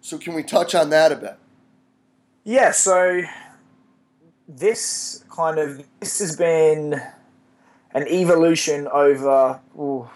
So 0.00 0.18
can 0.18 0.34
we 0.34 0.42
touch 0.42 0.74
on 0.74 0.90
that 0.90 1.12
a 1.12 1.16
bit? 1.16 1.36
Yeah, 2.44 2.72
so 2.72 3.22
this 4.48 5.24
kind 5.30 5.58
of 5.58 5.82
this 6.00 6.18
has 6.18 6.36
been 6.36 7.00
an 7.94 8.06
evolution 8.08 8.88
over. 8.88 9.60
Ooh, 9.78 10.08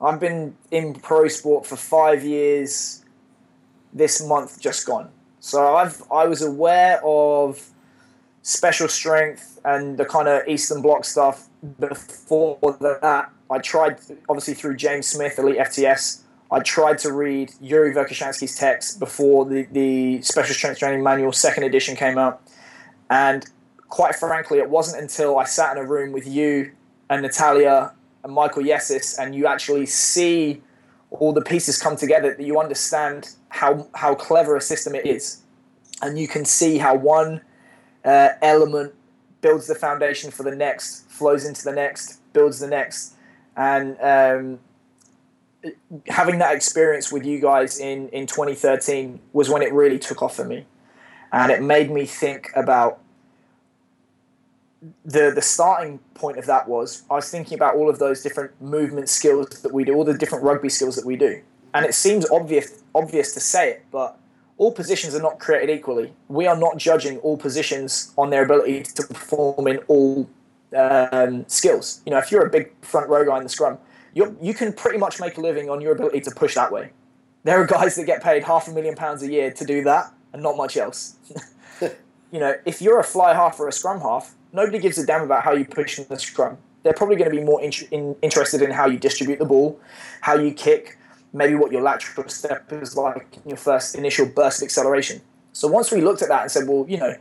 I've 0.00 0.20
been 0.20 0.56
in 0.70 0.94
pro 0.94 1.28
sport 1.28 1.66
for 1.66 1.76
five 1.76 2.24
years. 2.24 3.00
This 3.92 4.26
month 4.26 4.60
just 4.60 4.84
gone, 4.86 5.08
so 5.38 5.76
I've 5.76 6.02
I 6.10 6.26
was 6.26 6.42
aware 6.42 7.00
of 7.04 7.64
special 8.42 8.88
strength 8.88 9.58
and 9.64 9.96
the 9.96 10.04
kind 10.04 10.28
of 10.28 10.46
Eastern 10.48 10.82
Bloc 10.82 11.04
stuff 11.04 11.48
before 11.78 12.58
that. 12.80 13.30
I 13.50 13.58
tried 13.58 13.98
obviously 14.28 14.54
through 14.54 14.76
James 14.76 15.06
Smith, 15.06 15.38
Elite 15.38 15.58
FTS. 15.58 16.22
I 16.50 16.60
tried 16.60 16.98
to 16.98 17.12
read 17.12 17.52
Yuri 17.60 17.94
Verkhoshansky's 17.94 18.56
text 18.56 18.98
before 18.98 19.44
the, 19.44 19.66
the 19.72 20.22
Special 20.22 20.54
Strength 20.54 20.78
Training 20.78 21.02
Manual 21.02 21.32
second 21.32 21.64
edition 21.64 21.96
came 21.96 22.18
out. 22.18 22.42
And 23.10 23.46
quite 23.88 24.14
frankly, 24.14 24.58
it 24.58 24.68
wasn't 24.68 25.02
until 25.02 25.38
I 25.38 25.44
sat 25.44 25.76
in 25.76 25.82
a 25.82 25.86
room 25.86 26.12
with 26.12 26.26
you 26.26 26.72
and 27.08 27.22
Natalia 27.22 27.92
and 28.22 28.32
Michael 28.32 28.62
Yesis 28.62 29.18
and 29.18 29.34
you 29.34 29.46
actually 29.46 29.86
see 29.86 30.62
all 31.10 31.32
the 31.32 31.42
pieces 31.42 31.80
come 31.80 31.96
together 31.96 32.34
that 32.34 32.44
you 32.44 32.58
understand 32.58 33.34
how, 33.48 33.86
how 33.94 34.14
clever 34.14 34.56
a 34.56 34.60
system 34.60 34.94
it 34.94 35.06
is. 35.06 35.42
And 36.02 36.18
you 36.18 36.26
can 36.26 36.44
see 36.44 36.78
how 36.78 36.96
one 36.96 37.40
uh, 38.04 38.30
element 38.42 38.94
builds 39.40 39.66
the 39.66 39.74
foundation 39.74 40.30
for 40.30 40.42
the 40.42 40.54
next, 40.54 41.08
flows 41.10 41.44
into 41.44 41.62
the 41.62 41.72
next, 41.72 42.20
builds 42.32 42.58
the 42.58 42.66
next. 42.66 43.14
And 43.56 43.96
um, 44.00 44.58
having 46.08 46.38
that 46.38 46.56
experience 46.56 47.12
with 47.12 47.24
you 47.24 47.40
guys 47.40 47.78
in, 47.78 48.08
in 48.08 48.26
2013 48.26 49.20
was 49.32 49.48
when 49.48 49.62
it 49.62 49.72
really 49.72 49.98
took 49.98 50.22
off 50.22 50.36
for 50.36 50.44
me. 50.44 50.66
And 51.32 51.52
it 51.52 51.62
made 51.62 51.90
me 51.90 52.06
think 52.06 52.50
about 52.54 53.00
the 55.04 55.32
the 55.34 55.42
starting 55.42 55.98
point 56.14 56.38
of 56.38 56.46
that 56.46 56.68
was 56.68 57.02
I 57.10 57.14
was 57.14 57.30
thinking 57.30 57.56
about 57.56 57.76
all 57.76 57.88
of 57.88 57.98
those 57.98 58.22
different 58.22 58.60
movement 58.60 59.08
skills 59.08 59.62
that 59.62 59.72
we 59.72 59.84
do, 59.84 59.94
all 59.94 60.04
the 60.04 60.16
different 60.16 60.44
rugby 60.44 60.68
skills 60.68 60.96
that 60.96 61.06
we 61.06 61.16
do, 61.16 61.40
and 61.72 61.86
it 61.86 61.94
seems 61.94 62.28
obvious 62.30 62.82
obvious 62.94 63.32
to 63.34 63.40
say 63.40 63.70
it, 63.70 63.84
but 63.90 64.18
all 64.56 64.72
positions 64.72 65.14
are 65.14 65.22
not 65.22 65.38
created 65.38 65.74
equally. 65.74 66.12
We 66.28 66.46
are 66.46 66.56
not 66.56 66.76
judging 66.76 67.18
all 67.18 67.36
positions 67.36 68.12
on 68.16 68.30
their 68.30 68.44
ability 68.44 68.84
to 68.84 69.02
perform 69.02 69.66
in 69.66 69.78
all 69.88 70.28
um, 70.76 71.44
skills. 71.48 72.02
You 72.06 72.12
know, 72.12 72.18
if 72.18 72.30
you're 72.30 72.46
a 72.46 72.50
big 72.50 72.72
front 72.82 73.08
row 73.08 73.24
guy 73.24 73.38
in 73.38 73.42
the 73.42 73.48
scrum, 73.48 73.78
you 74.14 74.36
you 74.40 74.54
can 74.54 74.72
pretty 74.72 74.98
much 74.98 75.20
make 75.20 75.36
a 75.38 75.40
living 75.40 75.70
on 75.70 75.80
your 75.80 75.92
ability 75.92 76.20
to 76.22 76.30
push 76.30 76.54
that 76.54 76.70
way. 76.70 76.90
There 77.42 77.60
are 77.60 77.66
guys 77.66 77.96
that 77.96 78.04
get 78.04 78.22
paid 78.22 78.44
half 78.44 78.68
a 78.68 78.72
million 78.72 78.94
pounds 78.94 79.22
a 79.22 79.30
year 79.30 79.50
to 79.50 79.64
do 79.64 79.84
that, 79.84 80.12
and 80.32 80.42
not 80.42 80.56
much 80.56 80.76
else. 80.76 81.16
you 81.80 82.40
know, 82.40 82.54
if 82.64 82.80
you're 82.80 83.00
a 83.00 83.04
fly 83.04 83.34
half 83.34 83.60
or 83.60 83.68
a 83.68 83.72
scrum 83.72 84.00
half, 84.00 84.34
nobody 84.54 84.78
gives 84.78 84.96
a 84.96 85.04
damn 85.04 85.22
about 85.22 85.42
how 85.42 85.52
you 85.52 85.66
push 85.66 85.98
in 85.98 86.06
the 86.08 86.18
scrum. 86.18 86.56
They're 86.82 86.94
probably 86.94 87.16
going 87.16 87.30
to 87.30 87.36
be 87.36 87.42
more 87.42 87.60
in, 87.60 87.72
in, 87.90 88.16
interested 88.22 88.62
in 88.62 88.70
how 88.70 88.86
you 88.86 88.98
distribute 88.98 89.38
the 89.38 89.44
ball, 89.44 89.78
how 90.20 90.36
you 90.36 90.52
kick, 90.52 90.96
maybe 91.32 91.54
what 91.56 91.72
your 91.72 91.82
lateral 91.82 92.28
step 92.28 92.72
is 92.72 92.96
like 92.96 93.38
your 93.44 93.56
first 93.56 93.96
initial 93.96 94.26
burst 94.26 94.62
of 94.62 94.66
acceleration. 94.66 95.20
So 95.52 95.68
once 95.68 95.90
we 95.90 96.00
looked 96.00 96.22
at 96.22 96.28
that 96.28 96.42
and 96.42 96.50
said, 96.50 96.68
well, 96.68 96.86
you 96.88 96.98
know, 96.98 97.16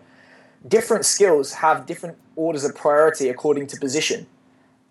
different 0.68 1.06
skills 1.06 1.54
have 1.54 1.86
different 1.86 2.18
orders 2.36 2.64
of 2.64 2.76
priority 2.76 3.30
according 3.30 3.68
to 3.68 3.80
position. 3.80 4.28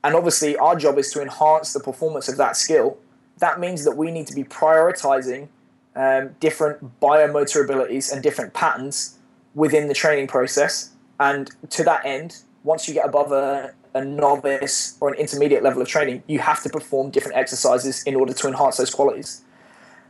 And 0.04 0.16
obviously, 0.16 0.56
our 0.56 0.74
job 0.74 0.98
is 0.98 1.12
to 1.12 1.22
enhance 1.22 1.72
the 1.72 1.80
performance 1.80 2.28
of 2.28 2.36
that 2.38 2.56
skill. 2.56 2.98
That 3.38 3.60
means 3.60 3.84
that 3.84 3.96
we 3.96 4.10
need 4.10 4.26
to 4.26 4.34
be 4.34 4.42
prioritizing 4.42 5.48
um, 5.94 6.34
different 6.40 7.00
biomotor 7.00 7.64
abilities 7.64 8.10
and 8.10 8.22
different 8.22 8.52
patterns 8.52 9.18
within 9.54 9.86
the 9.86 9.94
training 9.94 10.26
process 10.26 10.90
and 11.22 11.48
to 11.70 11.84
that 11.84 12.04
end, 12.04 12.38
once 12.64 12.88
you 12.88 12.94
get 12.94 13.06
above 13.06 13.30
a, 13.30 13.72
a 13.94 14.04
novice 14.04 14.96
or 15.00 15.08
an 15.08 15.14
intermediate 15.14 15.62
level 15.62 15.80
of 15.80 15.86
training, 15.86 16.24
you 16.26 16.40
have 16.40 16.60
to 16.64 16.68
perform 16.68 17.10
different 17.10 17.36
exercises 17.36 18.02
in 18.02 18.16
order 18.16 18.32
to 18.32 18.48
enhance 18.48 18.78
those 18.78 18.90
qualities. 18.90 19.42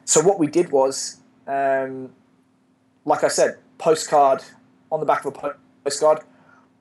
So 0.07 0.23
what 0.23 0.39
we 0.39 0.47
did 0.47 0.73
was, 0.73 1.19
um, 1.47 2.11
like 3.05 3.25
I 3.25 3.29
said, 3.29 3.59
postcard 3.77 4.43
on 4.91 5.01
the 5.01 5.07
back 5.07 5.27
of 5.27 5.37
a 5.37 5.55
postcard. 5.85 6.21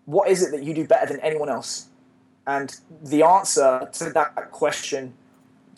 What 0.06 0.30
is 0.30 0.42
it 0.42 0.52
that 0.52 0.64
you 0.64 0.74
do 0.74 0.88
better 0.88 1.08
than 1.12 1.20
anyone 1.20 1.50
else? 1.50 1.90
And 2.48 2.74
the 3.04 3.24
answer 3.24 3.90
to 3.92 4.10
that 4.12 4.52
question 4.52 5.14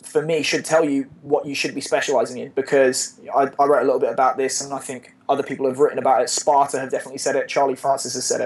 for 0.04 0.22
me 0.22 0.42
should 0.42 0.64
tell 0.64 0.84
you 0.84 1.10
what 1.22 1.44
you 1.44 1.56
should 1.56 1.74
be 1.74 1.80
specializing 1.80 2.38
in 2.38 2.50
because 2.50 3.18
I, 3.34 3.50
I, 3.58 3.64
wrote 3.64 3.82
a 3.82 3.84
little 3.84 3.98
bit 3.98 4.12
about 4.12 4.36
this 4.36 4.60
and 4.60 4.72
I 4.72 4.78
think 4.78 5.13
other 5.28 5.42
people 5.42 5.66
have 5.66 5.78
written 5.78 5.98
about 5.98 6.22
it. 6.22 6.30
Sparta 6.30 6.78
have 6.78 6.90
definitely 6.90 7.18
said 7.18 7.36
it. 7.36 7.48
Charlie 7.48 7.76
Francis 7.76 8.14
has 8.14 8.26
said 8.26 8.40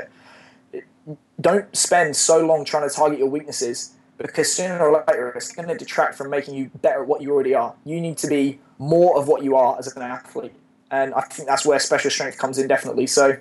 it. 0.74 0.84
Don't 1.40 1.74
spend 1.76 2.16
so 2.16 2.44
long 2.44 2.64
trying 2.64 2.88
to 2.88 2.94
target 2.94 3.18
your 3.18 3.28
weaknesses 3.28 3.92
because 4.18 4.52
sooner 4.52 4.78
or 4.78 5.04
later 5.06 5.30
it's 5.30 5.52
going 5.52 5.68
to 5.68 5.76
detract 5.76 6.16
from 6.16 6.28
making 6.30 6.54
you 6.54 6.70
better 6.82 7.02
at 7.02 7.08
what 7.08 7.22
you 7.22 7.32
already 7.32 7.54
are. 7.54 7.74
You 7.84 8.00
need 8.00 8.18
to 8.18 8.26
be 8.26 8.58
more 8.78 9.18
of 9.18 9.28
what 9.28 9.42
you 9.42 9.56
are 9.56 9.78
as 9.78 9.94
an 9.96 10.02
athlete. 10.02 10.52
and 10.90 11.14
I 11.14 11.22
think 11.22 11.48
that's 11.48 11.64
where 11.64 11.78
special 11.78 12.10
strength 12.10 12.38
comes 12.38 12.58
in 12.58 12.68
definitely. 12.68 13.06
So 13.06 13.36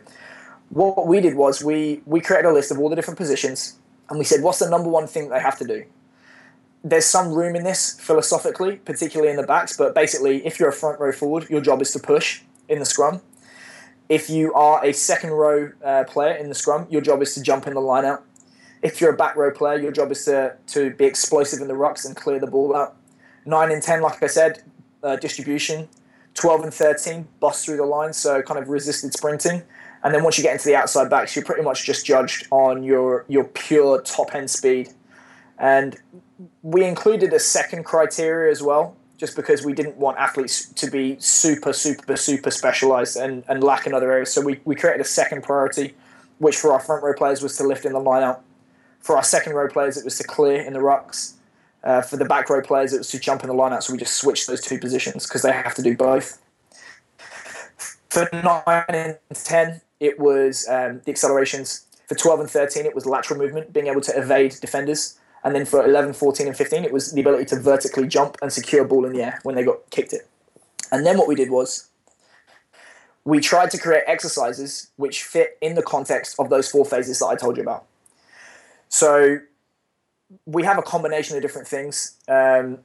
what 0.69 1.07
we 1.07 1.21
did 1.21 1.35
was 1.35 1.63
we 1.63 2.01
we 2.05 2.19
created 2.19 2.47
a 2.47 2.53
list 2.53 2.71
of 2.71 2.79
all 2.79 2.89
the 2.89 2.95
different 2.95 3.17
positions, 3.17 3.77
and 4.09 4.19
we 4.19 4.25
said, 4.25 4.41
what's 4.41 4.59
the 4.59 4.69
number 4.69 4.89
one 4.89 5.07
thing 5.07 5.29
they 5.29 5.39
have 5.39 5.57
to 5.59 5.65
do? 5.65 5.85
There's 6.83 7.05
some 7.05 7.33
room 7.33 7.55
in 7.55 7.63
this 7.63 7.99
philosophically, 7.99 8.77
particularly 8.77 9.31
in 9.31 9.37
the 9.37 9.43
backs, 9.43 9.75
but 9.75 9.95
basically, 9.95 10.45
if 10.45 10.59
you're 10.59 10.69
a 10.69 10.73
front 10.73 10.99
row 10.99 11.11
forward, 11.11 11.49
your 11.49 11.61
job 11.61 11.81
is 11.81 11.91
to 11.91 11.99
push 11.99 12.41
in 12.69 12.79
the 12.79 12.85
scrum. 12.85 13.21
If 14.09 14.29
you 14.29 14.53
are 14.53 14.83
a 14.85 14.93
second 14.93 15.31
row 15.31 15.71
uh, 15.83 16.05
player 16.05 16.35
in 16.35 16.49
the 16.49 16.55
scrum, 16.55 16.87
your 16.89 17.01
job 17.01 17.21
is 17.21 17.33
to 17.35 17.41
jump 17.41 17.67
in 17.67 17.73
the 17.73 17.81
line 17.81 18.05
out. 18.05 18.23
If 18.81 19.01
you're 19.01 19.13
a 19.13 19.17
back 19.17 19.35
row 19.35 19.51
player, 19.51 19.79
your 19.79 19.91
job 19.91 20.11
is 20.11 20.25
to, 20.25 20.55
to 20.67 20.91
be 20.91 21.05
explosive 21.05 21.61
in 21.61 21.67
the 21.67 21.73
rucks 21.73 22.05
and 22.05 22.15
clear 22.15 22.39
the 22.39 22.47
ball 22.47 22.75
out. 22.75 22.95
9 23.45 23.71
and 23.71 23.81
10, 23.81 24.01
like 24.01 24.21
I 24.21 24.27
said, 24.27 24.63
uh, 25.03 25.15
distribution. 25.15 25.89
12 26.35 26.63
and 26.63 26.73
13, 26.73 27.27
bust 27.39 27.65
through 27.65 27.77
the 27.77 27.85
line, 27.85 28.13
so 28.13 28.41
kind 28.43 28.59
of 28.59 28.69
resisted 28.69 29.11
sprinting. 29.13 29.63
And 30.03 30.13
then 30.13 30.23
once 30.23 30.37
you 30.37 30.43
get 30.43 30.53
into 30.53 30.65
the 30.65 30.75
outside 30.75 31.09
backs, 31.09 31.35
you're 31.35 31.43
pretty 31.43 31.63
much 31.63 31.83
just 31.83 32.05
judged 32.05 32.47
on 32.51 32.83
your, 32.83 33.25
your 33.27 33.43
pure 33.43 34.01
top 34.01 34.35
end 34.35 34.51
speed. 34.51 34.89
And 35.57 35.97
we 36.61 36.85
included 36.85 37.33
a 37.33 37.39
second 37.39 37.85
criteria 37.85 38.51
as 38.51 38.61
well, 38.61 38.95
just 39.17 39.35
because 39.35 39.65
we 39.65 39.73
didn't 39.73 39.97
want 39.97 40.17
athletes 40.17 40.69
to 40.73 40.89
be 40.89 41.17
super, 41.19 41.73
super, 41.73 42.15
super 42.15 42.51
specialized 42.51 43.17
and, 43.17 43.43
and 43.47 43.63
lack 43.63 43.87
in 43.87 43.93
other 43.93 44.11
areas. 44.11 44.31
So 44.31 44.41
we, 44.41 44.59
we 44.63 44.75
created 44.75 45.01
a 45.01 45.09
second 45.09 45.43
priority, 45.43 45.95
which 46.37 46.55
for 46.55 46.71
our 46.71 46.79
front 46.79 47.03
row 47.03 47.13
players 47.13 47.41
was 47.41 47.57
to 47.57 47.63
lift 47.63 47.85
in 47.85 47.93
the 47.93 47.99
line 47.99 48.23
out. 48.23 48.43
For 48.99 49.17
our 49.17 49.23
second 49.23 49.53
row 49.53 49.67
players, 49.67 49.97
it 49.97 50.05
was 50.05 50.17
to 50.19 50.23
clear 50.23 50.61
in 50.61 50.73
the 50.73 50.79
rucks. 50.79 51.33
Uh, 51.83 52.01
for 52.01 52.17
the 52.17 52.25
back 52.25 52.49
row 52.49 52.61
players, 52.61 52.93
it 52.93 52.97
was 52.99 53.09
to 53.09 53.19
jump 53.19 53.41
in 53.41 53.47
the 53.47 53.55
line 53.55 53.73
out. 53.73 53.83
So 53.83 53.93
we 53.93 53.99
just 53.99 54.17
switched 54.17 54.47
those 54.47 54.61
two 54.61 54.77
positions 54.77 55.25
because 55.25 55.41
they 55.41 55.51
have 55.51 55.73
to 55.75 55.81
do 55.81 55.95
both. 55.95 56.41
For 58.09 58.29
9 58.31 58.63
and 58.89 59.17
10, 59.31 59.81
it 59.99 60.19
was 60.19 60.67
um, 60.69 61.01
the 61.05 61.11
accelerations. 61.11 61.85
For 62.07 62.15
12 62.15 62.41
and 62.41 62.49
13, 62.49 62.85
it 62.85 62.95
was 62.95 63.05
lateral 63.05 63.39
movement, 63.39 63.73
being 63.73 63.87
able 63.87 64.01
to 64.01 64.17
evade 64.17 64.55
defenders. 64.61 65.17
And 65.43 65.55
then 65.55 65.65
for 65.65 65.85
11, 65.85 66.13
14, 66.13 66.47
and 66.47 66.57
15, 66.57 66.83
it 66.83 66.91
was 66.91 67.11
the 67.11 67.21
ability 67.21 67.45
to 67.45 67.59
vertically 67.59 68.07
jump 68.07 68.37
and 68.41 68.51
secure 68.51 68.83
a 68.83 68.87
ball 68.87 69.05
in 69.05 69.13
the 69.13 69.23
air 69.23 69.39
when 69.43 69.55
they 69.55 69.63
got 69.63 69.89
kicked 69.89 70.13
it. 70.13 70.27
And 70.91 71.05
then 71.05 71.17
what 71.17 71.27
we 71.27 71.35
did 71.35 71.49
was 71.49 71.89
we 73.23 73.39
tried 73.39 73.71
to 73.71 73.77
create 73.77 74.03
exercises 74.07 74.89
which 74.95 75.23
fit 75.23 75.57
in 75.61 75.75
the 75.75 75.83
context 75.83 76.39
of 76.39 76.49
those 76.49 76.69
four 76.69 76.85
phases 76.85 77.19
that 77.19 77.25
I 77.25 77.35
told 77.35 77.57
you 77.57 77.63
about. 77.63 77.85
So 78.89 79.39
we 80.45 80.63
have 80.63 80.77
a 80.77 80.81
combination 80.81 81.35
of 81.35 81.41
different 81.41 81.67
things. 81.67 82.15
Um, 82.27 82.79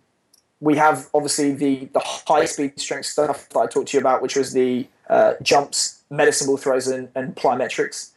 we 0.61 0.77
have 0.77 1.09
obviously 1.13 1.53
the, 1.53 1.89
the 1.93 2.01
high 2.01 2.45
speed 2.45 2.79
strength 2.79 3.07
stuff 3.07 3.49
that 3.51 3.59
I 3.59 3.67
talked 3.67 3.89
to 3.89 3.97
you 3.97 4.01
about, 4.01 4.23
which 4.23 4.37
was 4.37 4.53
the 4.53 4.87
uh, 5.09 5.35
jumps, 5.43 6.03
medicine 6.11 6.47
ball 6.47 6.57
throws, 6.57 6.87
and, 6.87 7.09
and 7.15 7.35
plyometrics. 7.35 8.12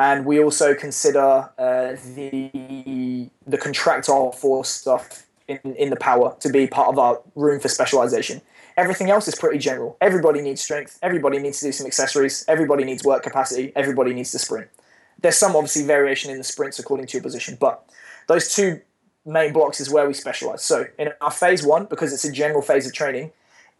And 0.00 0.24
we 0.24 0.42
also 0.42 0.74
consider 0.74 1.50
uh, 1.58 1.94
the 2.16 3.28
the 3.46 3.58
contractile 3.58 4.32
force 4.32 4.70
stuff 4.70 5.26
in, 5.46 5.58
in 5.76 5.90
the 5.90 5.96
power 5.96 6.34
to 6.40 6.48
be 6.48 6.66
part 6.66 6.88
of 6.88 6.98
our 6.98 7.20
room 7.34 7.60
for 7.60 7.68
specialization. 7.68 8.40
Everything 8.78 9.10
else 9.10 9.28
is 9.28 9.34
pretty 9.34 9.58
general. 9.58 9.98
Everybody 10.00 10.40
needs 10.40 10.62
strength. 10.62 10.98
Everybody 11.02 11.38
needs 11.38 11.60
to 11.60 11.66
do 11.66 11.72
some 11.72 11.86
accessories. 11.86 12.46
Everybody 12.48 12.84
needs 12.84 13.04
work 13.04 13.22
capacity. 13.22 13.74
Everybody 13.76 14.14
needs 14.14 14.30
to 14.32 14.38
sprint. 14.38 14.68
There's 15.20 15.36
some 15.36 15.54
obviously 15.54 15.82
variation 15.82 16.30
in 16.30 16.38
the 16.38 16.44
sprints 16.44 16.78
according 16.78 17.06
to 17.08 17.18
your 17.18 17.22
position, 17.22 17.58
but 17.60 17.84
those 18.26 18.54
two 18.54 18.80
main 19.26 19.52
blocks 19.52 19.80
is 19.80 19.90
where 19.90 20.06
we 20.06 20.14
specialize. 20.14 20.62
So 20.62 20.86
in 20.98 21.10
our 21.20 21.30
phase 21.30 21.62
one, 21.62 21.84
because 21.84 22.14
it's 22.14 22.24
a 22.24 22.32
general 22.32 22.62
phase 22.62 22.86
of 22.86 22.94
training, 22.94 23.32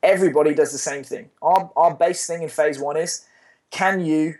everybody 0.02 0.52
does 0.52 0.70
the 0.70 0.84
same 0.90 1.02
thing. 1.02 1.30
Our, 1.40 1.70
our 1.76 1.94
base 1.94 2.26
thing 2.26 2.42
in 2.42 2.50
phase 2.50 2.78
one 2.78 2.98
is 2.98 3.24
can 3.70 4.04
you 4.04 4.34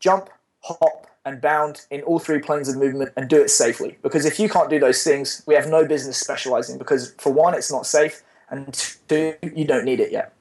jump, 0.00 0.28
hop, 0.60 1.06
and 1.24 1.40
bound 1.40 1.86
in 1.90 2.02
all 2.02 2.18
three 2.18 2.38
planes 2.38 2.68
of 2.68 2.76
movement 2.76 3.12
and 3.16 3.28
do 3.28 3.40
it 3.40 3.50
safely? 3.50 3.98
Because 4.02 4.24
if 4.24 4.38
you 4.38 4.48
can't 4.48 4.70
do 4.70 4.78
those 4.78 5.02
things, 5.02 5.42
we 5.46 5.54
have 5.54 5.68
no 5.68 5.86
business 5.86 6.18
specializing 6.18 6.78
because 6.78 7.14
for 7.18 7.32
one, 7.32 7.54
it's 7.54 7.72
not 7.72 7.86
safe, 7.86 8.22
and 8.50 8.72
two, 9.08 9.34
you 9.42 9.64
don't 9.64 9.84
need 9.84 10.00
it 10.00 10.12
yet. 10.12 10.32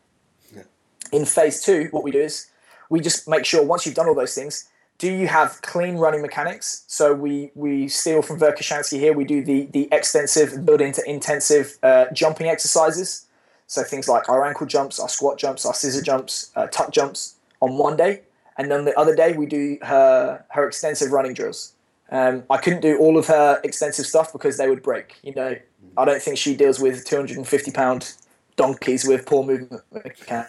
Yeah. 0.55 0.63
In 1.11 1.25
phase 1.25 1.61
two, 1.61 1.87
what 1.91 2.03
we 2.03 2.11
do 2.11 2.19
is 2.21 2.49
we 2.89 2.99
just 2.99 3.27
make 3.27 3.45
sure 3.45 3.63
once 3.63 3.85
you've 3.85 3.95
done 3.95 4.07
all 4.07 4.15
those 4.15 4.35
things, 4.35 4.69
do 4.97 5.11
you 5.11 5.27
have 5.27 5.61
clean 5.61 5.95
running 5.95 6.21
mechanics? 6.21 6.83
So 6.87 7.13
we 7.13 7.51
we 7.55 7.87
steal 7.87 8.21
from 8.21 8.39
Verkhoshansky 8.39 8.99
here. 8.99 9.13
We 9.13 9.25
do 9.25 9.43
the 9.43 9.65
the 9.67 9.89
extensive 9.91 10.65
build 10.65 10.81
into 10.81 11.03
intensive 11.09 11.77
uh, 11.83 12.05
jumping 12.13 12.47
exercises. 12.47 13.25
So 13.67 13.83
things 13.83 14.07
like 14.07 14.29
our 14.29 14.45
ankle 14.45 14.67
jumps, 14.67 14.99
our 14.99 15.09
squat 15.09 15.39
jumps, 15.39 15.65
our 15.65 15.73
scissor 15.73 16.01
jumps, 16.01 16.51
uh, 16.55 16.67
tuck 16.67 16.91
jumps 16.91 17.35
on 17.59 17.77
one 17.77 17.97
day, 17.97 18.21
and 18.57 18.71
then 18.71 18.85
the 18.85 18.97
other 18.97 19.15
day 19.15 19.33
we 19.33 19.45
do 19.45 19.77
her 19.81 20.45
her 20.49 20.67
extensive 20.67 21.11
running 21.11 21.33
drills. 21.33 21.73
Um, 22.11 22.43
I 22.49 22.57
couldn't 22.57 22.81
do 22.81 22.97
all 22.97 23.17
of 23.17 23.27
her 23.27 23.59
extensive 23.63 24.05
stuff 24.05 24.31
because 24.31 24.57
they 24.57 24.69
would 24.69 24.83
break. 24.83 25.15
You 25.23 25.33
know, 25.33 25.55
I 25.97 26.05
don't 26.05 26.21
think 26.21 26.37
she 26.37 26.55
deals 26.55 26.79
with 26.79 27.05
250 27.05 27.71
pound 27.71 28.13
donkeys 28.55 29.05
with 29.05 29.25
poor 29.25 29.43
movement. 29.43 29.81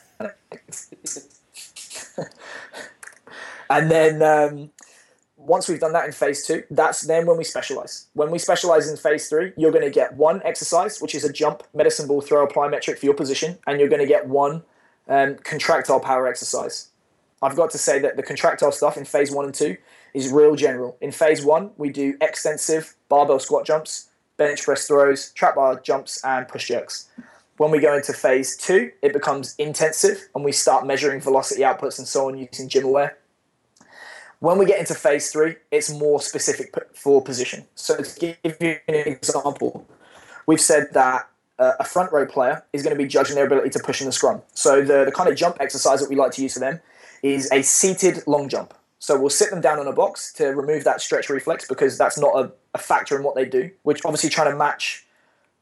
And 3.70 3.90
then 3.90 4.22
um, 4.22 4.70
once 5.36 5.68
we've 5.68 5.80
done 5.80 5.92
that 5.92 6.06
in 6.06 6.12
phase 6.12 6.46
two, 6.46 6.62
that's 6.70 7.02
then 7.02 7.26
when 7.26 7.36
we 7.36 7.44
specialize. 7.44 8.06
When 8.14 8.30
we 8.30 8.38
specialize 8.38 8.88
in 8.88 8.96
phase 8.96 9.28
three, 9.28 9.52
you're 9.56 9.72
going 9.72 9.84
to 9.84 9.90
get 9.90 10.14
one 10.14 10.42
exercise, 10.44 11.00
which 11.00 11.14
is 11.14 11.24
a 11.24 11.32
jump, 11.32 11.62
medicine 11.74 12.06
ball, 12.06 12.20
throw, 12.20 12.46
plyometric 12.46 12.98
for 12.98 13.06
your 13.06 13.14
position, 13.14 13.58
and 13.66 13.80
you're 13.80 13.88
going 13.88 14.02
to 14.02 14.06
get 14.06 14.28
one 14.28 14.62
um, 15.08 15.36
contractile 15.44 16.00
power 16.00 16.26
exercise. 16.26 16.88
I've 17.44 17.56
got 17.56 17.70
to 17.72 17.78
say 17.78 17.98
that 17.98 18.16
the 18.16 18.22
contractile 18.22 18.72
stuff 18.72 18.96
in 18.96 19.04
phase 19.04 19.30
one 19.30 19.44
and 19.44 19.54
two 19.54 19.76
is 20.14 20.32
real 20.32 20.56
general. 20.56 20.96
In 21.02 21.12
phase 21.12 21.44
one, 21.44 21.72
we 21.76 21.90
do 21.90 22.16
extensive 22.22 22.94
barbell 23.10 23.38
squat 23.38 23.66
jumps, 23.66 24.08
bench 24.38 24.62
press 24.62 24.86
throws, 24.86 25.30
trap 25.32 25.56
bar 25.56 25.78
jumps, 25.78 26.24
and 26.24 26.48
push 26.48 26.68
jerks. 26.68 27.10
When 27.58 27.70
we 27.70 27.80
go 27.80 27.94
into 27.94 28.14
phase 28.14 28.56
two, 28.56 28.92
it 29.02 29.12
becomes 29.12 29.54
intensive 29.58 30.26
and 30.34 30.42
we 30.42 30.52
start 30.52 30.86
measuring 30.86 31.20
velocity 31.20 31.60
outputs 31.60 31.98
and 31.98 32.08
so 32.08 32.28
on 32.28 32.38
using 32.38 32.66
GymAware. 32.66 33.12
When 34.40 34.56
we 34.56 34.64
get 34.64 34.80
into 34.80 34.94
phase 34.94 35.30
three, 35.30 35.56
it's 35.70 35.90
more 35.90 36.22
specific 36.22 36.74
for 36.94 37.22
position. 37.22 37.66
So 37.74 38.02
to 38.02 38.36
give 38.42 38.56
you 38.58 38.76
an 38.88 38.94
example, 38.94 39.86
we've 40.46 40.60
said 40.60 40.88
that 40.92 41.28
uh, 41.58 41.72
a 41.78 41.84
front 41.84 42.10
row 42.10 42.26
player 42.26 42.64
is 42.72 42.82
going 42.82 42.96
to 42.96 43.00
be 43.00 43.08
judging 43.08 43.36
their 43.36 43.46
ability 43.46 43.70
to 43.70 43.78
push 43.80 44.00
in 44.00 44.06
the 44.06 44.12
scrum. 44.12 44.40
So 44.54 44.80
the, 44.80 45.04
the 45.04 45.12
kind 45.12 45.28
of 45.28 45.36
jump 45.36 45.58
exercise 45.60 46.00
that 46.00 46.08
we 46.08 46.16
like 46.16 46.32
to 46.32 46.42
use 46.42 46.54
for 46.54 46.60
them 46.60 46.80
is 47.24 47.50
a 47.50 47.62
seated 47.62 48.22
long 48.26 48.50
jump. 48.50 48.74
So 48.98 49.18
we'll 49.18 49.30
sit 49.30 49.50
them 49.50 49.62
down 49.62 49.78
on 49.78 49.86
a 49.86 49.92
box 49.92 50.30
to 50.34 50.48
remove 50.48 50.84
that 50.84 51.00
stretch 51.00 51.30
reflex 51.30 51.66
because 51.66 51.96
that's 51.96 52.18
not 52.18 52.34
a, 52.36 52.52
a 52.74 52.78
factor 52.78 53.16
in 53.16 53.22
what 53.22 53.34
they 53.34 53.46
do, 53.46 53.70
which 53.82 54.04
obviously 54.04 54.28
trying 54.28 54.50
to 54.50 54.56
match 54.56 55.06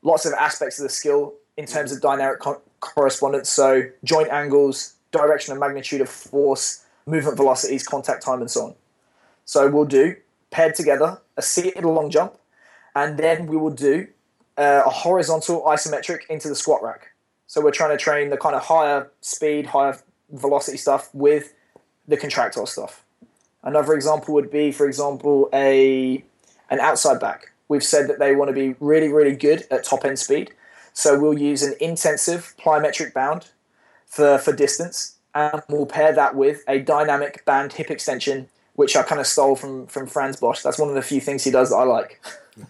lots 0.03 0.27
of 0.27 0.33
aspects 0.33 0.79
of 0.79 0.83
the 0.83 0.89
skill 0.89 1.35
in 1.57 1.65
terms 1.65 1.93
of 1.93 2.01
dynamic 2.01 2.41
co- 2.41 2.61
correspondence. 2.81 3.49
So 3.49 3.83
joint 4.03 4.29
angles, 4.31 4.95
direction 5.13 5.53
and 5.53 5.61
magnitude 5.61 6.01
of 6.01 6.09
force, 6.09 6.85
movement 7.07 7.37
velocities, 7.37 7.87
contact 7.87 8.25
time, 8.25 8.41
and 8.41 8.51
so 8.51 8.67
on. 8.67 8.75
So 9.45 9.71
we'll 9.71 9.85
do 9.85 10.17
paired 10.51 10.75
together 10.75 11.21
a 11.37 11.43
seated 11.43 11.85
long 11.85 12.11
jump, 12.11 12.35
and 12.95 13.19
then 13.19 13.47
we 13.47 13.57
will 13.57 13.71
do 13.71 14.09
uh, 14.59 14.83
a 14.85 14.91
horizontal 14.91 15.63
isometric 15.63 16.27
into 16.29 16.49
the 16.49 16.57
squat 16.57 16.83
rack. 16.83 17.13
So 17.47 17.61
we're 17.61 17.71
trying 17.71 17.97
to 17.97 18.03
train 18.03 18.31
the 18.31 18.37
kind 18.37 18.55
of 18.55 18.63
higher 18.63 19.11
speed, 19.21 19.67
higher 19.67 19.99
velocity 20.33 20.77
stuff 20.77 21.11
with 21.13 21.55
the 22.09 22.17
contractile 22.17 22.67
stuff. 22.67 23.05
Another 23.63 23.95
example 23.95 24.35
would 24.35 24.51
be, 24.51 24.73
for 24.73 24.87
example, 24.87 25.49
a 25.53 26.25
an 26.71 26.81
outside 26.81 27.21
back. 27.21 27.53
We've 27.69 27.85
said 27.85 28.09
that 28.09 28.19
they 28.19 28.35
want 28.35 28.49
to 28.49 28.55
be 28.55 28.75
really, 28.81 29.09
really 29.09 29.37
good 29.37 29.67
at 29.71 29.85
top 29.85 30.05
end 30.05 30.19
speed. 30.19 30.53
So 30.95 31.19
we'll 31.19 31.39
use 31.39 31.63
an 31.63 31.75
intensive 31.81 32.55
plyometric 32.59 33.15
bound 33.15 33.49
for, 34.07 34.39
for 34.39 34.53
distance 34.53 35.17
and 35.35 35.63
we'll 35.69 35.87
pair 35.87 36.13
that 36.13 36.35
with 36.35 36.63
a 36.69 36.79
dynamic 36.79 37.45
band 37.45 37.73
hip 37.73 37.91
extension, 37.91 38.49
which 38.75 38.97
I 38.97 39.03
kind 39.03 39.21
of 39.21 39.27
stole 39.27 39.57
from 39.57 39.87
from 39.87 40.07
Frans 40.07 40.37
Bosch. 40.37 40.63
That's 40.63 40.79
one 40.79 40.89
of 40.89 40.95
the 40.95 41.03
few 41.03 41.21
things 41.21 41.45
he 41.45 41.51
does 41.51 41.71
that 41.71 41.77
I 41.77 41.85
like. 41.85 42.21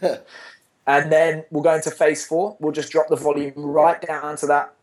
and 0.86 1.12
then 1.12 1.44
we'll 1.50 1.62
go 1.62 1.74
into 1.74 1.90
phase 1.90 2.24
four. 2.24 2.56
We'll 2.60 2.72
just 2.72 2.92
drop 2.92 3.08
the 3.08 3.16
volume 3.16 3.54
right 3.56 4.00
down 4.00 4.36
to 4.36 4.46
that. 4.46 4.74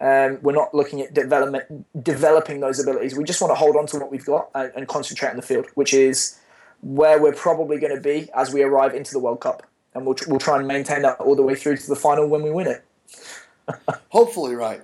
Um, 0.00 0.38
we're 0.42 0.52
not 0.52 0.74
looking 0.74 1.00
at 1.00 1.14
development, 1.14 1.86
developing 2.04 2.60
those 2.60 2.78
abilities. 2.80 3.16
We 3.16 3.24
just 3.24 3.40
want 3.40 3.50
to 3.50 3.54
hold 3.54 3.76
on 3.76 3.86
to 3.86 3.98
what 3.98 4.10
we've 4.10 4.24
got 4.24 4.50
and, 4.54 4.70
and 4.76 4.88
concentrate 4.88 5.30
on 5.30 5.36
the 5.36 5.42
field, 5.42 5.66
which 5.74 5.94
is 5.94 6.38
where 6.82 7.20
we're 7.20 7.32
probably 7.32 7.78
going 7.78 7.94
to 7.94 8.00
be 8.00 8.28
as 8.34 8.52
we 8.52 8.62
arrive 8.62 8.94
into 8.94 9.12
the 9.12 9.18
World 9.18 9.40
Cup. 9.40 9.66
And 9.94 10.04
we'll, 10.04 10.16
we'll 10.28 10.38
try 10.38 10.58
and 10.58 10.68
maintain 10.68 11.02
that 11.02 11.18
all 11.20 11.34
the 11.34 11.42
way 11.42 11.54
through 11.54 11.78
to 11.78 11.86
the 11.88 11.96
final 11.96 12.26
when 12.28 12.42
we 12.42 12.50
win 12.50 12.66
it. 12.66 12.84
Hopefully, 14.10 14.54
right. 14.54 14.82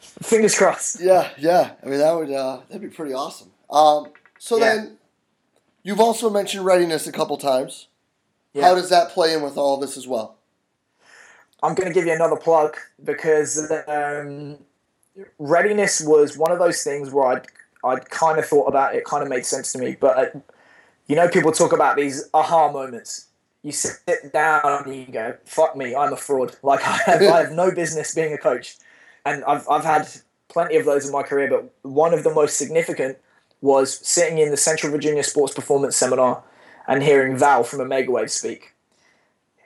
Fingers 0.00 0.56
crossed. 0.56 1.00
Yeah, 1.00 1.30
yeah. 1.38 1.72
I 1.82 1.86
mean, 1.86 1.98
that 1.98 2.12
would 2.12 2.30
uh, 2.30 2.60
that'd 2.68 2.80
be 2.80 2.94
pretty 2.94 3.12
awesome. 3.12 3.50
Um, 3.70 4.08
so 4.38 4.56
yeah. 4.56 4.74
then, 4.74 4.98
you've 5.82 6.00
also 6.00 6.30
mentioned 6.30 6.64
readiness 6.64 7.06
a 7.06 7.12
couple 7.12 7.36
times. 7.36 7.88
Yeah. 8.54 8.64
How 8.64 8.74
does 8.74 8.90
that 8.90 9.10
play 9.10 9.34
in 9.34 9.42
with 9.42 9.56
all 9.56 9.76
this 9.76 9.96
as 9.96 10.08
well? 10.08 10.36
I'm 11.62 11.74
going 11.74 11.88
to 11.88 11.94
give 11.94 12.06
you 12.06 12.12
another 12.12 12.36
plug 12.36 12.76
because 13.04 13.70
um, 13.86 14.58
readiness 15.38 16.00
was 16.00 16.36
one 16.36 16.52
of 16.52 16.58
those 16.58 16.82
things 16.82 17.10
where 17.10 17.26
I'd 17.26 17.46
I'd 17.82 18.10
kind 18.10 18.38
of 18.38 18.46
thought 18.46 18.66
about 18.66 18.94
it, 18.94 19.04
kind 19.04 19.22
of 19.22 19.28
made 19.28 19.46
sense 19.46 19.72
to 19.72 19.78
me. 19.78 19.96
But 19.98 20.18
uh, 20.18 20.40
you 21.06 21.16
know, 21.16 21.28
people 21.28 21.52
talk 21.52 21.72
about 21.72 21.96
these 21.96 22.28
aha 22.34 22.70
moments. 22.70 23.26
You 23.62 23.72
sit 23.72 24.32
down 24.32 24.84
and 24.84 24.94
you 24.94 25.06
go, 25.06 25.36
"Fuck 25.44 25.76
me, 25.76 25.94
I'm 25.94 26.12
a 26.12 26.16
fraud." 26.16 26.56
Like 26.62 26.80
I 26.86 26.98
have, 27.06 27.22
I 27.22 27.42
have 27.42 27.52
no 27.52 27.70
business 27.70 28.14
being 28.14 28.32
a 28.32 28.38
coach, 28.38 28.76
and 29.24 29.44
I've 29.44 29.68
I've 29.68 29.84
had 29.84 30.08
plenty 30.48 30.76
of 30.76 30.84
those 30.84 31.06
in 31.06 31.12
my 31.12 31.22
career. 31.22 31.48
But 31.48 31.72
one 31.82 32.14
of 32.14 32.24
the 32.24 32.32
most 32.32 32.56
significant 32.56 33.18
was 33.60 33.98
sitting 34.06 34.38
in 34.38 34.50
the 34.50 34.56
Central 34.56 34.90
Virginia 34.90 35.22
Sports 35.22 35.54
Performance 35.54 35.96
Seminar 35.96 36.42
and 36.88 37.02
hearing 37.02 37.36
Val 37.36 37.62
from 37.62 37.80
Omega 37.80 38.10
Wave 38.10 38.30
speak. 38.30 38.72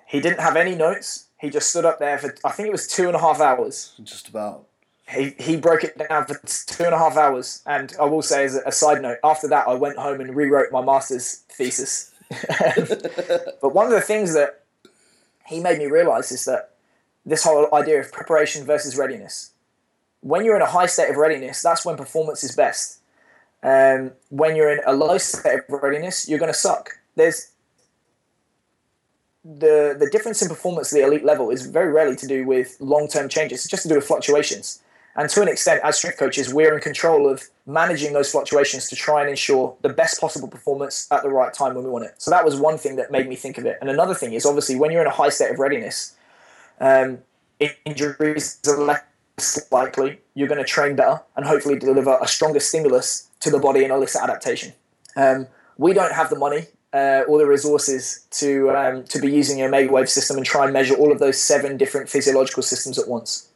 He 0.06 0.20
didn't 0.20 0.40
have 0.40 0.56
any 0.56 0.74
notes. 0.74 1.23
He 1.44 1.50
just 1.50 1.68
stood 1.68 1.84
up 1.84 1.98
there 1.98 2.16
for 2.16 2.34
I 2.42 2.52
think 2.52 2.68
it 2.68 2.72
was 2.72 2.86
two 2.86 3.06
and 3.06 3.14
a 3.14 3.18
half 3.18 3.38
hours. 3.38 3.92
Just 4.02 4.28
about. 4.28 4.64
He, 5.06 5.34
he 5.38 5.56
broke 5.56 5.84
it 5.84 5.98
down 5.98 6.24
for 6.24 6.40
two 6.46 6.84
and 6.84 6.94
a 6.94 6.98
half 6.98 7.18
hours. 7.18 7.62
And 7.66 7.94
I 8.00 8.06
will 8.06 8.22
say, 8.22 8.46
as 8.46 8.54
a 8.54 8.72
side 8.72 9.02
note, 9.02 9.18
after 9.22 9.46
that, 9.48 9.68
I 9.68 9.74
went 9.74 9.98
home 9.98 10.22
and 10.22 10.34
rewrote 10.34 10.72
my 10.72 10.80
master's 10.80 11.44
thesis. 11.50 12.14
but 12.30 13.74
one 13.74 13.84
of 13.84 13.92
the 13.92 14.00
things 14.00 14.32
that 14.32 14.62
he 15.46 15.60
made 15.60 15.78
me 15.78 15.84
realize 15.84 16.32
is 16.32 16.46
that 16.46 16.70
this 17.26 17.44
whole 17.44 17.68
idea 17.74 18.00
of 18.00 18.10
preparation 18.10 18.64
versus 18.64 18.96
readiness. 18.96 19.50
When 20.22 20.46
you're 20.46 20.56
in 20.56 20.62
a 20.62 20.66
high 20.66 20.86
state 20.86 21.10
of 21.10 21.16
readiness, 21.16 21.60
that's 21.60 21.84
when 21.84 21.98
performance 21.98 22.42
is 22.42 22.56
best. 22.56 23.00
Um, 23.62 24.12
when 24.30 24.56
you're 24.56 24.72
in 24.72 24.80
a 24.86 24.94
low 24.94 25.18
state 25.18 25.60
of 25.68 25.82
readiness, 25.82 26.26
you're 26.26 26.38
going 26.38 26.52
to 26.52 26.58
suck. 26.58 26.98
There's 27.16 27.50
the 29.44 29.94
the 29.98 30.08
difference 30.10 30.40
in 30.40 30.48
performance 30.48 30.92
at 30.92 30.96
the 30.96 31.04
elite 31.06 31.24
level 31.24 31.50
is 31.50 31.66
very 31.66 31.92
rarely 31.92 32.16
to 32.16 32.26
do 32.26 32.46
with 32.46 32.76
long 32.80 33.08
term 33.08 33.28
changes. 33.28 33.60
It's 33.60 33.70
just 33.70 33.82
to 33.84 33.88
do 33.88 33.96
with 33.96 34.06
fluctuations. 34.06 34.80
And 35.16 35.28
to 35.30 35.42
an 35.42 35.48
extent, 35.48 35.80
as 35.84 35.96
strength 35.96 36.18
coaches, 36.18 36.52
we're 36.52 36.74
in 36.74 36.80
control 36.80 37.30
of 37.30 37.44
managing 37.66 38.14
those 38.14 38.32
fluctuations 38.32 38.88
to 38.88 38.96
try 38.96 39.20
and 39.20 39.30
ensure 39.30 39.76
the 39.82 39.88
best 39.88 40.20
possible 40.20 40.48
performance 40.48 41.06
at 41.12 41.22
the 41.22 41.28
right 41.28 41.54
time 41.54 41.74
when 41.74 41.84
we 41.84 41.90
want 41.90 42.04
it. 42.04 42.14
So 42.18 42.32
that 42.32 42.44
was 42.44 42.56
one 42.56 42.78
thing 42.78 42.96
that 42.96 43.12
made 43.12 43.28
me 43.28 43.36
think 43.36 43.56
of 43.56 43.64
it. 43.64 43.78
And 43.80 43.88
another 43.88 44.14
thing 44.14 44.32
is 44.32 44.44
obviously 44.44 44.74
when 44.74 44.90
you're 44.90 45.02
in 45.02 45.06
a 45.06 45.12
high 45.12 45.28
state 45.28 45.52
of 45.52 45.60
readiness, 45.60 46.16
um, 46.80 47.18
injuries 47.84 48.58
are 48.66 48.76
less 48.76 49.70
likely. 49.70 50.18
You're 50.34 50.48
going 50.48 50.58
to 50.58 50.64
train 50.66 50.96
better 50.96 51.22
and 51.36 51.46
hopefully 51.46 51.78
deliver 51.78 52.18
a 52.20 52.26
stronger 52.26 52.58
stimulus 52.58 53.28
to 53.38 53.50
the 53.50 53.60
body 53.60 53.84
and 53.84 53.92
elicit 53.92 54.20
adaptation. 54.20 54.72
Um, 55.16 55.46
we 55.78 55.92
don't 55.92 56.12
have 56.12 56.28
the 56.28 56.38
money 56.38 56.66
uh, 56.94 57.24
or 57.26 57.38
the 57.38 57.46
resources 57.46 58.24
to 58.30 58.70
um, 58.70 59.02
to 59.04 59.20
be 59.20 59.30
using 59.30 59.60
a 59.60 59.66
Omega 59.66 59.92
Wave 59.92 60.08
system 60.08 60.36
and 60.36 60.46
try 60.46 60.64
and 60.64 60.72
measure 60.72 60.94
all 60.94 61.10
of 61.10 61.18
those 61.18 61.40
seven 61.40 61.76
different 61.76 62.08
physiological 62.08 62.62
systems 62.62 62.98
at 62.98 63.08
once. 63.08 63.48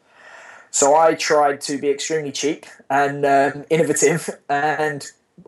So 0.70 0.96
I 0.96 1.14
tried 1.14 1.60
to 1.62 1.78
be 1.78 1.88
extremely 1.88 2.32
cheap 2.32 2.66
and 2.90 3.24
um, 3.24 3.64
innovative, 3.70 4.28
and 4.48 5.06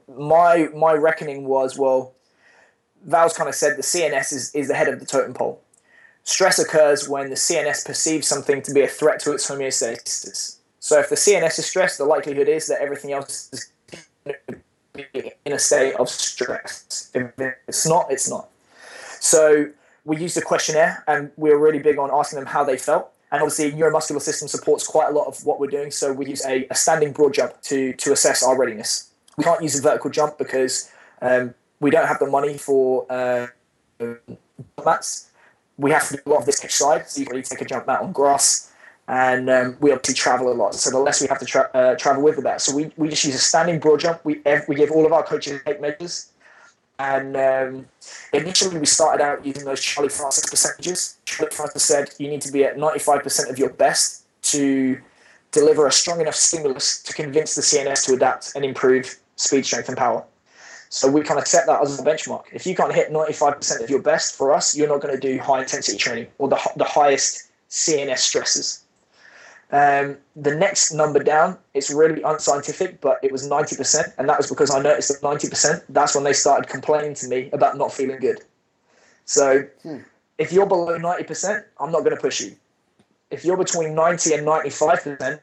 my 0.09 0.69
my 0.75 0.93
reckoning 0.93 1.45
was 1.47 1.77
well, 1.77 2.15
Val's 3.05 3.37
kind 3.37 3.49
of 3.49 3.57
said 3.57 3.77
the 3.77 3.83
CNS 3.83 4.33
is, 4.33 4.55
is 4.55 4.69
the 4.69 4.75
head 4.75 4.89
of 4.89 5.01
the 5.01 5.07
totem 5.07 5.35
pole. 5.35 5.61
Stress 6.23 6.59
occurs 6.61 7.09
when 7.09 7.29
the 7.29 7.35
CNS 7.35 7.85
perceives 7.85 8.29
something 8.29 8.63
to 8.63 8.73
be 8.73 8.83
a 8.83 8.87
threat 8.87 9.19
to 9.21 9.33
its 9.33 9.51
homeostasis. 9.51 10.59
So 10.79 11.01
if 11.01 11.09
the 11.09 11.17
CNS 11.17 11.59
is 11.59 11.67
stressed, 11.67 11.99
the 11.99 12.05
likelihood 12.05 12.49
is 12.49 12.69
that 12.69 12.81
everything 12.81 13.13
else 13.13 13.49
is 13.53 13.71
in 15.15 15.53
a 15.53 15.59
state 15.59 15.95
of 15.95 16.09
stress. 16.09 17.11
If 17.15 17.33
it's 17.69 17.87
not, 17.87 18.11
it's 18.11 18.29
not. 18.29 18.49
So 19.21 19.71
we 20.05 20.17
used 20.17 20.37
a 20.37 20.41
questionnaire, 20.41 21.05
and 21.07 21.31
we 21.37 21.51
were 21.51 21.59
really 21.59 21.79
big 21.79 21.99
on 21.99 22.11
asking 22.13 22.39
them 22.39 22.47
how 22.47 22.65
they 22.65 22.77
felt 22.77 23.13
and 23.33 23.43
obviously, 23.43 23.71
neuromuscular 23.73 24.21
system 24.21 24.49
supports 24.49 24.87
quite 24.87 25.09
a 25.09 25.13
lot 25.13 25.29
of 25.29 25.45
what 25.47 25.61
we're 25.61 25.69
doing. 25.69 25.93
So 25.93 26.13
we 26.13 26.27
use 26.27 26.45
a, 26.45 26.67
a 26.69 26.75
standing 26.75 27.13
broad 27.13 27.35
jump 27.35 27.61
to, 27.63 27.93
to 27.93 28.13
assess 28.13 28.43
our 28.43 28.59
readiness. 28.59 29.11
We 29.37 29.45
can't 29.45 29.63
use 29.63 29.79
a 29.79 29.83
vertical 29.83 30.11
jump 30.11 30.37
because 30.37 30.91
um, 31.23 31.55
we 31.79 31.91
don't 31.91 32.09
have 32.09 32.19
the 32.19 32.27
money 32.27 32.59
for 32.59 33.07
uh, 33.11 33.47
mats. 34.85 35.31
We 35.77 35.93
have 35.93 36.09
to 36.09 36.17
do 36.17 36.23
a 36.27 36.29
lot 36.29 36.41
of 36.41 36.47
this 36.47 36.59
pitch 36.59 36.75
side, 36.75 37.09
so 37.09 37.21
you 37.21 37.27
can 37.27 37.37
really 37.37 37.45
take 37.45 37.61
a 37.61 37.65
jump 37.65 37.87
mat 37.87 38.01
on 38.01 38.11
grass. 38.13 38.70
And 39.11 39.51
um, 39.51 39.77
we 39.81 39.91
obviously 39.91 40.15
travel 40.15 40.53
a 40.53 40.55
lot, 40.55 40.73
so 40.75 40.89
the 40.89 40.99
less 40.99 41.21
we 41.21 41.27
have 41.27 41.41
to 41.41 41.45
tra- 41.45 41.71
uh, 41.75 41.97
travel 41.97 42.23
with, 42.23 42.37
the 42.37 42.43
better. 42.43 42.61
So 42.61 42.75
we, 42.75 42.93
we 42.97 43.09
just 43.09 43.25
use 43.25 43.35
a 43.35 43.39
standing 43.39 43.81
broad 43.81 43.99
jump. 43.99 44.25
We, 44.25 44.41
we 44.69 44.77
give 44.77 44.93
all 44.93 45.05
of 45.05 45.13
our 45.13 45.25
coaches 45.25 45.61
eight 45.67 45.81
measures 45.81 46.31
and 47.01 47.35
um, 47.35 47.87
initially, 48.35 48.79
we 48.79 48.85
started 48.85 49.25
out 49.25 49.45
using 49.47 49.65
those 49.65 49.81
Charlie 49.81 50.11
Francis 50.11 50.45
percentages. 50.51 51.17
Charlie 51.25 51.51
Francis 51.51 51.83
said 51.83 52.11
you 52.19 52.29
need 52.29 52.43
to 52.43 52.53
be 52.53 52.63
at 52.63 52.77
95% 52.77 53.49
of 53.49 53.59
your 53.59 53.71
best 53.71 54.25
to 54.43 55.01
deliver 55.51 55.87
a 55.87 55.93
strong 55.93 56.21
enough 56.21 56.35
stimulus 56.35 57.03
to 57.05 57.15
convince 57.15 57.55
the 57.55 57.63
CNS 57.63 58.05
to 58.05 58.13
adapt 58.13 58.53
and 58.55 58.67
improve 58.67 59.19
speed, 59.37 59.65
strength, 59.65 59.89
and 59.89 59.97
power. 59.97 60.23
So 60.91 61.11
we 61.11 61.23
kind 61.23 61.41
of 61.41 61.47
set 61.47 61.67
that 61.69 61.81
as 61.81 61.99
a 61.99 62.03
benchmark. 62.03 62.45
If 62.53 62.67
you 62.67 62.75
can't 62.75 62.95
hit 62.95 63.11
95% 63.11 63.83
of 63.83 63.89
your 63.89 64.03
best 64.03 64.37
for 64.37 64.53
us, 64.53 64.77
you're 64.77 64.89
not 64.89 65.01
going 65.01 65.19
to 65.19 65.21
do 65.21 65.39
high 65.41 65.63
intensity 65.63 65.97
training 65.97 66.27
or 66.37 66.49
the, 66.49 66.61
the 66.77 66.85
highest 66.85 67.51
CNS 67.71 68.19
stresses. 68.19 68.85
Um, 69.73 70.17
the 70.35 70.55
next 70.55 70.93
number 70.93 71.23
down, 71.23 71.57
it's 71.75 71.91
really 71.91 72.23
unscientific, 72.23 73.01
but 73.01 73.19
it 73.23 73.31
was 73.31 73.49
90%. 73.49 74.15
And 74.19 74.29
that 74.29 74.37
was 74.37 74.49
because 74.49 74.71
I 74.71 74.81
noticed 74.81 75.09
that 75.09 75.21
90%, 75.27 75.85
that's 75.91 76.15
when 76.15 76.25
they 76.25 76.33
started 76.33 76.69
complaining 76.69 77.15
to 77.15 77.29
me 77.29 77.51
about 77.53 77.77
not 77.77 77.93
feeling 77.93 78.19
good. 78.19 78.41
So 79.27 79.65
hmm. 79.83 79.99
if 80.39 80.53
you're 80.53 80.67
below 80.67 80.99
90%, 80.99 81.65
I'm 81.79 81.93
not 81.93 82.01
going 82.01 82.17
to 82.17 82.21
push 82.21 82.41
you. 82.41 82.57
If 83.31 83.45
you're 83.45 83.57
between 83.57 83.95
90 83.95 84.35
and 84.35 84.47
95%, 84.47 85.41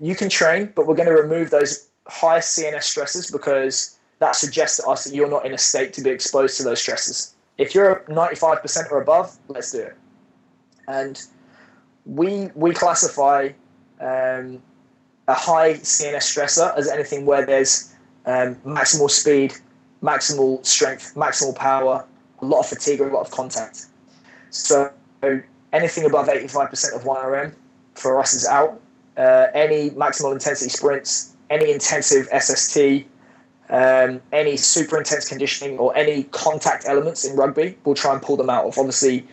you 0.00 0.14
can 0.14 0.28
train, 0.28 0.72
but 0.74 0.86
we're 0.86 0.94
going 0.94 1.08
to 1.08 1.14
remove 1.14 1.48
those 1.48 1.88
high 2.06 2.40
CNS 2.40 2.82
stresses 2.82 3.30
because 3.30 3.98
that 4.18 4.36
suggests 4.36 4.76
to 4.78 4.86
us 4.86 5.04
that 5.04 5.14
you're 5.14 5.30
not 5.30 5.46
in 5.46 5.54
a 5.54 5.58
state 5.58 5.94
to 5.94 6.02
be 6.02 6.10
exposed 6.10 6.58
to 6.58 6.62
those 6.62 6.80
stresses. 6.80 7.34
If 7.56 7.74
you're 7.74 8.04
95% 8.08 8.90
or 8.90 9.00
above, 9.00 9.34
let's 9.48 9.72
do 9.72 9.80
it. 9.80 9.96
And 10.88 11.22
we 12.06 12.48
we 12.54 12.72
classify 12.72 13.50
um, 14.00 14.62
a 15.28 15.34
high 15.34 15.74
CNS 15.74 16.16
stressor 16.16 16.76
as 16.76 16.88
anything 16.88 17.26
where 17.26 17.44
there's 17.44 17.92
um, 18.26 18.54
maximal 18.64 19.10
speed, 19.10 19.54
maximal 20.02 20.64
strength, 20.64 21.14
maximal 21.14 21.54
power, 21.54 22.04
a 22.40 22.44
lot 22.44 22.60
of 22.60 22.66
fatigue, 22.66 23.00
a 23.00 23.06
lot 23.06 23.22
of 23.22 23.30
contact. 23.30 23.86
So 24.50 24.92
anything 25.72 26.04
above 26.04 26.28
85% 26.28 26.94
of 26.94 27.02
1RM 27.02 27.54
for 27.94 28.20
us 28.20 28.34
is 28.34 28.46
out. 28.46 28.80
Uh, 29.16 29.46
any 29.54 29.90
maximal 29.90 30.32
intensity 30.32 30.70
sprints, 30.70 31.34
any 31.50 31.72
intensive 31.72 32.28
SST, 32.38 33.04
um, 33.70 34.20
any 34.32 34.56
super 34.56 34.98
intense 34.98 35.28
conditioning, 35.28 35.78
or 35.78 35.96
any 35.96 36.24
contact 36.24 36.84
elements 36.86 37.24
in 37.24 37.34
rugby, 37.36 37.76
we'll 37.84 37.94
try 37.94 38.12
and 38.12 38.22
pull 38.22 38.36
them 38.36 38.50
out 38.50 38.64
of. 38.64 38.78
Obviously, 38.78 39.26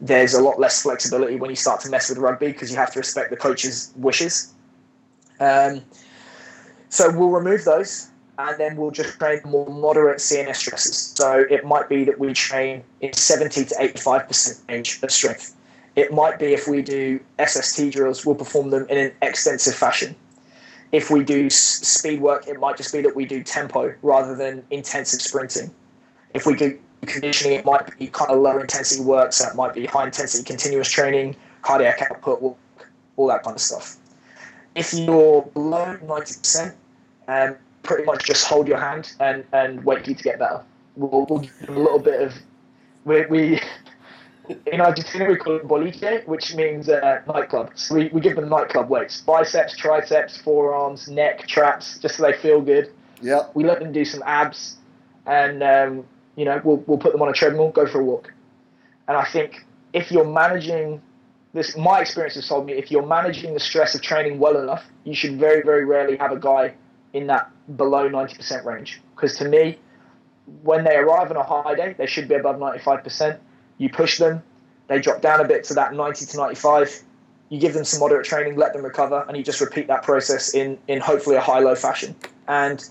there's 0.00 0.34
a 0.34 0.42
lot 0.42 0.58
less 0.60 0.82
flexibility 0.82 1.36
when 1.36 1.50
you 1.50 1.56
start 1.56 1.80
to 1.80 1.90
mess 1.90 2.08
with 2.08 2.18
rugby 2.18 2.48
because 2.48 2.70
you 2.70 2.76
have 2.76 2.92
to 2.92 2.98
respect 2.98 3.30
the 3.30 3.36
coach's 3.36 3.92
wishes. 3.96 4.52
Um, 5.40 5.82
so 6.88 7.10
we'll 7.10 7.30
remove 7.30 7.64
those 7.64 8.08
and 8.38 8.58
then 8.58 8.76
we'll 8.76 8.92
just 8.92 9.18
train 9.18 9.40
more 9.44 9.68
moderate 9.68 10.18
CNS 10.18 10.56
stresses. 10.56 10.96
So 10.96 11.44
it 11.50 11.64
might 11.64 11.88
be 11.88 12.04
that 12.04 12.18
we 12.18 12.32
train 12.32 12.84
in 13.00 13.12
70 13.12 13.64
to 13.66 13.74
85% 13.74 14.68
range 14.68 15.00
of 15.02 15.10
strength. 15.10 15.56
It 15.96 16.12
might 16.12 16.38
be 16.38 16.54
if 16.54 16.68
we 16.68 16.80
do 16.80 17.18
SST 17.44 17.90
drills, 17.90 18.24
we'll 18.24 18.36
perform 18.36 18.70
them 18.70 18.86
in 18.88 18.98
an 18.98 19.12
extensive 19.20 19.74
fashion. 19.74 20.14
If 20.92 21.10
we 21.10 21.24
do 21.24 21.50
speed 21.50 22.20
work, 22.20 22.46
it 22.46 22.60
might 22.60 22.76
just 22.76 22.92
be 22.92 23.02
that 23.02 23.14
we 23.16 23.26
do 23.26 23.42
tempo 23.42 23.92
rather 24.02 24.36
than 24.36 24.62
intensive 24.70 25.20
sprinting. 25.20 25.72
If 26.32 26.46
we 26.46 26.54
do 26.54 26.78
conditioning, 27.08 27.58
it 27.58 27.64
might 27.64 27.98
be 27.98 28.06
kind 28.08 28.30
of 28.30 28.38
low 28.38 28.58
intensity 28.58 29.02
work, 29.02 29.32
so 29.32 29.48
it 29.48 29.54
might 29.54 29.74
be 29.74 29.86
high 29.86 30.04
intensity 30.04 30.44
continuous 30.44 30.90
training, 30.90 31.36
cardiac 31.62 32.02
output, 32.02 32.40
work, 32.42 32.56
all 33.16 33.26
that 33.28 33.42
kind 33.42 33.56
of 33.56 33.60
stuff. 33.60 33.96
If 34.74 34.94
you're 34.94 35.42
below 35.42 35.96
90%, 36.02 36.74
um, 37.26 37.56
pretty 37.82 38.04
much 38.04 38.24
just 38.24 38.46
hold 38.46 38.68
your 38.68 38.78
hand 38.78 39.14
and, 39.20 39.44
and 39.52 39.84
wait 39.84 40.04
for 40.04 40.10
you 40.10 40.16
to 40.16 40.22
get 40.22 40.38
better. 40.38 40.62
We'll, 40.96 41.26
we'll 41.28 41.40
give 41.40 41.58
them 41.60 41.76
a 41.76 41.80
little 41.80 41.98
bit 41.98 42.20
of, 42.20 42.34
we, 43.04 43.26
we 43.26 43.60
in 44.72 44.80
Argentina 44.80 45.26
we 45.26 45.36
call 45.36 45.56
it 45.56 45.66
boliche, 45.66 46.26
which 46.26 46.54
means 46.54 46.88
uh, 46.88 47.20
nightclub. 47.26 47.70
So 47.74 47.94
we, 47.94 48.08
we 48.08 48.20
give 48.20 48.36
them 48.36 48.48
nightclub 48.48 48.88
weights, 48.88 49.20
biceps, 49.20 49.76
triceps, 49.76 50.36
forearms, 50.38 51.08
neck, 51.08 51.46
traps, 51.46 51.98
just 51.98 52.16
so 52.16 52.22
they 52.24 52.34
feel 52.34 52.60
good. 52.60 52.92
Yeah. 53.20 53.48
We 53.54 53.64
let 53.64 53.80
them 53.80 53.92
do 53.92 54.04
some 54.04 54.22
abs, 54.24 54.76
and 55.26 55.62
um, 55.62 56.04
you 56.38 56.44
know, 56.44 56.60
we'll, 56.62 56.76
we'll 56.86 56.98
put 56.98 57.10
them 57.10 57.20
on 57.20 57.28
a 57.28 57.32
treadmill, 57.32 57.70
go 57.70 57.84
for 57.84 58.00
a 58.00 58.04
walk. 58.04 58.32
And 59.08 59.16
I 59.16 59.24
think 59.24 59.66
if 59.92 60.12
you're 60.12 60.24
managing 60.24 61.02
this, 61.52 61.76
my 61.76 62.00
experience 62.00 62.36
has 62.36 62.46
told 62.46 62.64
me 62.64 62.74
if 62.74 62.92
you're 62.92 63.04
managing 63.04 63.54
the 63.54 63.60
stress 63.60 63.96
of 63.96 64.02
training 64.02 64.38
well 64.38 64.56
enough, 64.56 64.84
you 65.02 65.14
should 65.14 65.36
very, 65.36 65.62
very 65.62 65.84
rarely 65.84 66.16
have 66.16 66.30
a 66.30 66.38
guy 66.38 66.74
in 67.12 67.26
that 67.26 67.50
below 67.76 68.08
90% 68.08 68.64
range. 68.64 69.00
Because 69.16 69.36
to 69.38 69.48
me, 69.48 69.78
when 70.62 70.84
they 70.84 70.94
arrive 70.94 71.28
on 71.32 71.36
a 71.36 71.42
high 71.42 71.74
day, 71.74 71.96
they 71.98 72.06
should 72.06 72.28
be 72.28 72.36
above 72.36 72.56
95%. 72.56 73.36
You 73.78 73.88
push 73.88 74.18
them, 74.18 74.40
they 74.86 75.00
drop 75.00 75.20
down 75.20 75.40
a 75.40 75.44
bit 75.44 75.64
to 75.64 75.74
that 75.74 75.92
90 75.92 76.24
to 76.24 76.36
95, 76.36 77.02
you 77.48 77.58
give 77.58 77.74
them 77.74 77.84
some 77.84 77.98
moderate 77.98 78.26
training, 78.26 78.56
let 78.56 78.74
them 78.74 78.84
recover, 78.84 79.24
and 79.26 79.36
you 79.36 79.42
just 79.42 79.60
repeat 79.60 79.88
that 79.88 80.04
process 80.04 80.54
in 80.54 80.78
in 80.86 81.00
hopefully 81.00 81.34
a 81.34 81.40
high 81.40 81.60
low 81.60 81.74
fashion. 81.74 82.14
And 82.46 82.86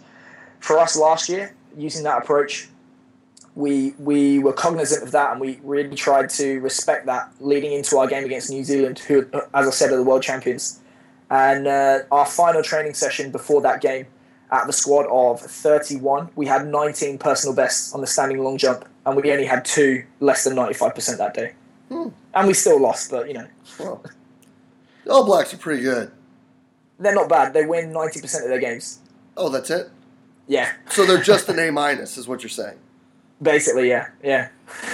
for 0.59 0.77
us 0.79 0.97
last 0.97 1.29
year, 1.29 1.55
using 1.77 2.03
that 2.03 2.23
approach, 2.23 2.67
we 3.57 3.95
we 3.97 4.37
were 4.37 4.53
cognizant 4.53 5.01
of 5.03 5.11
that, 5.11 5.31
and 5.31 5.41
we 5.41 5.59
really 5.63 5.95
tried 5.95 6.29
to 6.29 6.59
respect 6.59 7.07
that 7.07 7.31
leading 7.39 7.73
into 7.73 7.97
our 7.97 8.05
game 8.05 8.23
against 8.23 8.51
New 8.51 8.63
Zealand, 8.63 8.99
who, 8.99 9.27
as 9.53 9.67
I 9.67 9.71
said, 9.71 9.91
are 9.91 9.97
the 9.97 10.03
world 10.03 10.21
champions. 10.21 10.79
And 11.31 11.67
uh, 11.67 11.99
our 12.11 12.27
final 12.27 12.61
training 12.61 12.93
session 12.93 13.31
before 13.31 13.61
that 13.61 13.81
game, 13.81 14.05
at 14.51 14.67
the 14.67 14.73
squad 14.73 15.07
of 15.07 15.41
31, 15.41 16.29
we 16.35 16.45
had 16.45 16.67
19 16.67 17.17
personal 17.17 17.55
bests 17.55 17.93
on 17.93 18.01
the 18.01 18.07
standing 18.07 18.37
long 18.43 18.59
jump, 18.59 18.85
and 19.07 19.17
we 19.17 19.31
only 19.31 19.45
had 19.45 19.65
two 19.65 20.05
less 20.19 20.43
than 20.43 20.55
95% 20.55 21.17
that 21.17 21.33
day. 21.33 21.53
Hmm. 21.89 22.09
And 22.35 22.47
we 22.47 22.53
still 22.53 22.79
lost, 22.79 23.09
but 23.09 23.27
you 23.27 23.33
know. 23.33 23.47
Well, 23.79 24.05
the 25.03 25.11
All 25.11 25.25
Blacks 25.25 25.51
are 25.55 25.57
pretty 25.57 25.81
good. 25.81 26.11
They're 26.99 27.15
not 27.15 27.27
bad. 27.27 27.53
They 27.53 27.65
win 27.65 27.91
90% 27.91 28.43
of 28.43 28.49
their 28.49 28.59
games. 28.59 28.99
Oh, 29.35 29.49
that's 29.49 29.71
it? 29.71 29.89
Yeah. 30.47 30.71
So 30.89 31.05
they're 31.05 31.21
just 31.21 31.49
an 31.49 31.57
A 31.67 31.71
minus, 31.71 32.17
is 32.17 32.27
what 32.27 32.43
you're 32.43 32.49
saying. 32.49 32.77
Basically, 33.41 33.89
yeah, 33.89 34.09
yeah. 34.23 34.49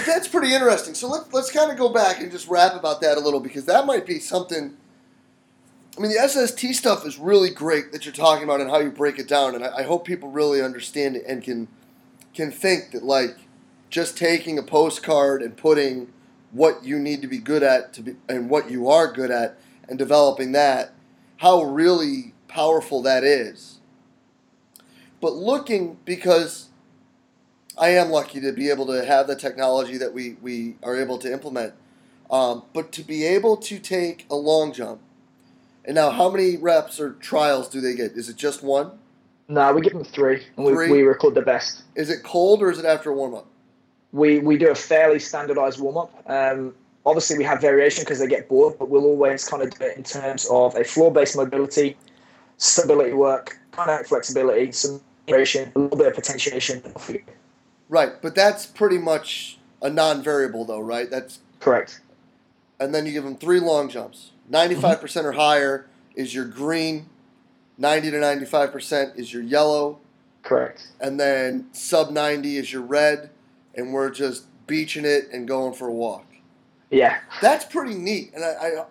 That's 0.06 0.28
pretty 0.28 0.54
interesting. 0.54 0.94
So 0.94 1.08
let, 1.08 1.32
let's 1.32 1.50
kind 1.50 1.70
of 1.70 1.78
go 1.78 1.88
back 1.88 2.20
and 2.20 2.30
just 2.30 2.46
rap 2.48 2.74
about 2.74 3.00
that 3.00 3.16
a 3.16 3.20
little 3.20 3.40
because 3.40 3.64
that 3.64 3.86
might 3.86 4.06
be 4.06 4.18
something. 4.18 4.76
I 5.96 6.00
mean, 6.00 6.10
the 6.10 6.28
SST 6.28 6.74
stuff 6.74 7.06
is 7.06 7.18
really 7.18 7.50
great 7.50 7.92
that 7.92 8.04
you're 8.04 8.14
talking 8.14 8.44
about 8.44 8.60
and 8.60 8.68
how 8.68 8.80
you 8.80 8.90
break 8.90 9.18
it 9.18 9.28
down, 9.28 9.54
and 9.54 9.64
I, 9.64 9.78
I 9.78 9.82
hope 9.84 10.04
people 10.04 10.30
really 10.30 10.60
understand 10.60 11.16
it 11.16 11.24
and 11.26 11.42
can 11.42 11.68
can 12.34 12.50
think 12.50 12.90
that 12.90 13.04
like 13.04 13.36
just 13.90 14.16
taking 14.18 14.58
a 14.58 14.62
postcard 14.62 15.40
and 15.40 15.56
putting 15.56 16.12
what 16.50 16.84
you 16.84 16.98
need 16.98 17.22
to 17.22 17.28
be 17.28 17.38
good 17.38 17.62
at 17.62 17.92
to 17.94 18.02
be 18.02 18.16
and 18.28 18.50
what 18.50 18.70
you 18.70 18.88
are 18.88 19.10
good 19.12 19.30
at 19.30 19.56
and 19.88 19.98
developing 19.98 20.52
that, 20.52 20.92
how 21.38 21.62
really 21.62 22.34
powerful 22.48 23.02
that 23.02 23.24
is. 23.24 23.78
But 25.20 25.34
looking 25.34 25.98
because 26.04 26.68
I 27.76 27.90
am 27.90 28.10
lucky 28.10 28.40
to 28.40 28.52
be 28.52 28.70
able 28.70 28.86
to 28.86 29.04
have 29.04 29.26
the 29.26 29.36
technology 29.36 29.96
that 29.98 30.12
we, 30.12 30.36
we 30.40 30.76
are 30.82 30.96
able 30.96 31.18
to 31.18 31.32
implement. 31.32 31.74
Um, 32.30 32.62
but 32.72 32.92
to 32.92 33.02
be 33.02 33.24
able 33.24 33.56
to 33.58 33.78
take 33.78 34.26
a 34.30 34.36
long 34.36 34.72
jump, 34.72 35.00
and 35.84 35.94
now 35.94 36.10
how 36.10 36.30
many 36.30 36.56
reps 36.56 36.98
or 36.98 37.12
trials 37.14 37.68
do 37.68 37.80
they 37.80 37.94
get? 37.94 38.12
Is 38.12 38.28
it 38.28 38.36
just 38.36 38.62
one? 38.62 38.92
No, 39.48 39.72
we 39.72 39.82
give 39.82 39.92
them 39.92 40.04
three, 40.04 40.46
and 40.56 40.66
three? 40.66 40.90
We, 40.90 40.98
we 40.98 41.02
record 41.02 41.34
the 41.34 41.42
best. 41.42 41.82
Is 41.96 42.08
it 42.08 42.22
cold 42.22 42.62
or 42.62 42.70
is 42.70 42.78
it 42.78 42.86
after 42.86 43.10
a 43.10 43.14
warm 43.14 43.34
up? 43.34 43.46
We, 44.12 44.38
we 44.38 44.56
do 44.56 44.70
a 44.70 44.74
fairly 44.74 45.18
standardized 45.18 45.80
warm 45.80 45.98
up. 45.98 46.22
Um, 46.26 46.74
obviously, 47.04 47.36
we 47.36 47.44
have 47.44 47.60
variation 47.60 48.04
because 48.04 48.20
they 48.20 48.26
get 48.26 48.48
bored, 48.48 48.78
but 48.78 48.88
we'll 48.88 49.04
always 49.04 49.46
kind 49.46 49.62
of 49.62 49.70
do 49.78 49.84
it 49.84 49.98
in 49.98 50.04
terms 50.04 50.46
of 50.50 50.74
a 50.76 50.84
floor 50.84 51.12
based 51.12 51.36
mobility, 51.36 51.96
stability 52.56 53.12
work, 53.12 53.58
kind 53.72 53.90
of 53.90 54.06
flexibility, 54.06 54.72
some 54.72 55.00
variation, 55.28 55.70
a 55.74 55.78
little 55.78 55.98
bit 55.98 56.06
of 56.06 56.14
potentiation. 56.14 56.82
Right, 57.94 58.20
but 58.20 58.34
that's 58.34 58.66
pretty 58.66 58.98
much 58.98 59.56
a 59.80 59.88
non-variable, 59.88 60.64
though, 60.64 60.80
right? 60.80 61.08
That's 61.08 61.38
correct. 61.60 62.00
And 62.80 62.92
then 62.92 63.06
you 63.06 63.12
give 63.12 63.22
them 63.22 63.36
three 63.36 63.60
long 63.60 63.88
jumps. 63.88 64.32
Ninety-five 64.48 65.00
percent 65.00 65.28
or 65.28 65.32
higher 65.32 65.86
is 66.16 66.34
your 66.34 66.44
green. 66.44 67.08
Ninety 67.78 68.10
to 68.10 68.18
ninety-five 68.18 68.72
percent 68.72 69.12
is 69.14 69.32
your 69.32 69.44
yellow. 69.44 70.00
Correct. 70.42 70.88
And 71.00 71.20
then 71.20 71.68
sub 71.70 72.10
ninety 72.10 72.56
is 72.56 72.72
your 72.72 72.82
red, 72.82 73.30
and 73.76 73.92
we're 73.92 74.10
just 74.10 74.46
beaching 74.66 75.04
it 75.04 75.28
and 75.32 75.46
going 75.46 75.72
for 75.72 75.86
a 75.86 75.92
walk. 75.92 76.26
Yeah. 76.90 77.18
That's 77.40 77.64
pretty 77.64 77.94
neat, 77.94 78.32
and 78.34 78.44
I, 78.44 78.48
I 78.48 78.84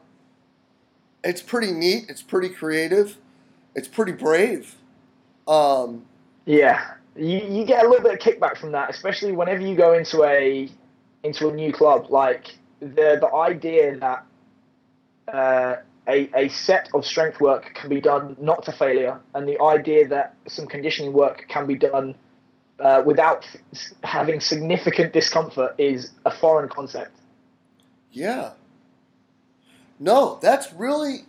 it's 1.26 1.42
pretty 1.42 1.74
neat. 1.74 2.06
It's 2.08 2.22
pretty 2.22 2.48
creative. 2.48 3.18
It's 3.76 3.90
pretty 3.90 4.14
brave. 4.14 4.76
Um, 5.46 6.06
yeah, 6.46 6.94
you, 7.16 7.40
you 7.40 7.66
get 7.66 7.86
a 7.86 7.90
little 7.90 8.04
bit 8.04 8.14
of 8.14 8.20
kickback 8.20 8.58
from 8.58 8.72
that, 8.72 8.90
especially 8.90 9.32
whenever 9.32 9.62
you 9.62 9.76
go 9.76 9.94
into 9.94 10.24
a 10.24 10.70
into 11.24 11.50
a 11.50 11.54
new 11.54 11.72
club. 11.72 12.08
Like 12.10 12.56
the 12.80 13.18
the 13.20 13.32
idea 13.34 13.98
that 13.98 14.26
uh, 15.34 15.76
a 16.08 16.30
a 16.36 16.50
set 16.50 16.90
of 16.94 17.06
strength 17.06 17.40
work 17.40 17.72
can 17.76 17.90
be 17.90 18.02
done 18.02 18.36
not 18.40 18.64
to 18.66 18.72
failure, 18.72 19.20
and 19.36 19.48
the 19.48 19.62
idea 19.62 20.08
that 20.08 20.36
some 20.48 20.68
conditioning 20.68 21.14
work 21.14 21.46
can 21.48 21.68
be 21.68 21.76
done 21.76 22.16
uh, 22.80 23.04
without 23.06 23.48
having 24.04 24.40
significant 24.40 25.14
discomfort 25.14 25.76
is 25.78 26.12
a 26.26 26.32
foreign 26.32 26.70
concept. 26.70 27.12
Yeah. 28.12 28.52
No, 30.00 30.40
that's 30.42 30.74
really 30.74 31.26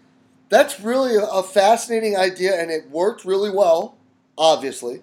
that's 0.49 0.81
really 0.81 1.17
a 1.17 1.43
fascinating 1.43 2.17
idea, 2.17 2.61
and 2.61 2.71
it 2.71 2.91
worked 2.91 3.25
really 3.25 3.51
well. 3.51 3.97
Obviously, 4.37 5.03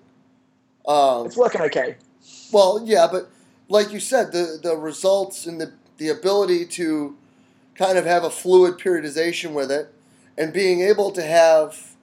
um, 0.87 1.25
it's 1.25 1.37
working 1.37 1.61
okay. 1.61 1.95
Well, 2.51 2.81
yeah, 2.83 3.07
but 3.11 3.29
like 3.69 3.91
you 3.91 3.99
said, 3.99 4.31
the 4.31 4.59
the 4.61 4.75
results 4.75 5.45
and 5.45 5.59
the 5.59 5.73
the 5.97 6.09
ability 6.09 6.65
to 6.65 7.15
kind 7.75 7.97
of 7.97 8.05
have 8.05 8.23
a 8.23 8.29
fluid 8.29 8.77
periodization 8.77 9.53
with 9.53 9.71
it, 9.71 9.93
and 10.37 10.51
being 10.51 10.81
able 10.81 11.11
to 11.11 11.21
have 11.21 11.95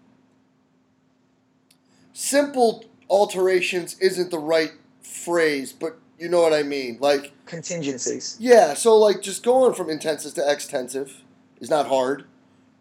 simple 2.12 2.84
alterations 3.08 3.98
isn't 4.00 4.30
the 4.30 4.38
right 4.38 4.72
phrase, 5.02 5.72
but 5.72 5.98
you 6.18 6.28
know 6.28 6.40
what 6.40 6.52
I 6.52 6.62
mean, 6.62 6.98
like 7.00 7.32
contingencies. 7.46 8.36
Yeah, 8.40 8.74
so 8.74 8.96
like 8.96 9.22
just 9.22 9.42
going 9.42 9.74
from 9.74 9.90
intensive 9.90 10.34
to 10.34 10.50
extensive 10.50 11.22
is 11.60 11.70
not 11.70 11.86
hard, 11.86 12.24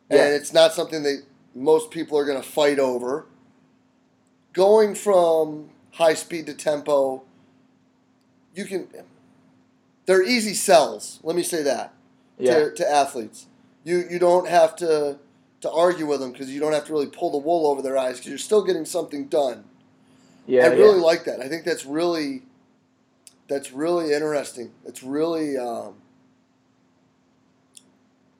yeah. 0.10 0.26
and 0.26 0.34
it's 0.34 0.54
not 0.54 0.74
something 0.74 1.04
that 1.04 1.24
most 1.54 1.92
people 1.92 2.18
are 2.18 2.26
going 2.26 2.42
to 2.42 2.48
fight 2.48 2.80
over. 2.80 3.26
Going 4.54 4.96
from 4.96 5.70
high 5.98 6.14
speed 6.14 6.46
to 6.46 6.54
tempo. 6.54 7.24
You 8.56 8.66
can. 8.66 8.88
They're 10.06 10.24
easy 10.24 10.54
sells. 10.54 11.20
Let 11.24 11.36
me 11.36 11.44
say 11.44 11.64
that 11.64 11.94
yeah. 12.38 12.54
to, 12.54 12.74
to 12.76 12.90
athletes. 12.90 13.48
You 13.84 14.06
you 14.10 14.20
don't 14.20 14.48
have 14.48 14.76
to 14.78 15.18
to 15.62 15.72
argue 15.72 16.06
with 16.06 16.20
them 16.20 16.32
because 16.32 16.52
you 16.52 16.60
don't 16.60 16.74
have 16.74 16.86
to 16.86 16.94
really 16.94 17.08
pull 17.08 17.32
the 17.32 17.38
wool 17.38 17.68
over 17.68 17.82
their 17.82 17.98
eyes 17.98 18.18
because 18.18 18.30
you're 18.30 18.38
still 18.38 18.64
getting 18.64 18.86
something 18.86 19.26
done. 19.26 19.64
Yeah, 20.46 20.66
I 20.66 20.68
really 20.68 21.00
yeah. 21.00 21.06
like 21.06 21.26
that. 21.26 21.42
I 21.42 21.50
think 21.50 21.66
that's 21.66 21.86
really 21.86 22.44
that's 23.48 23.72
really 23.72 24.14
interesting. 24.14 24.72
It's 24.86 25.04
really 25.04 25.58
um, 25.58 25.96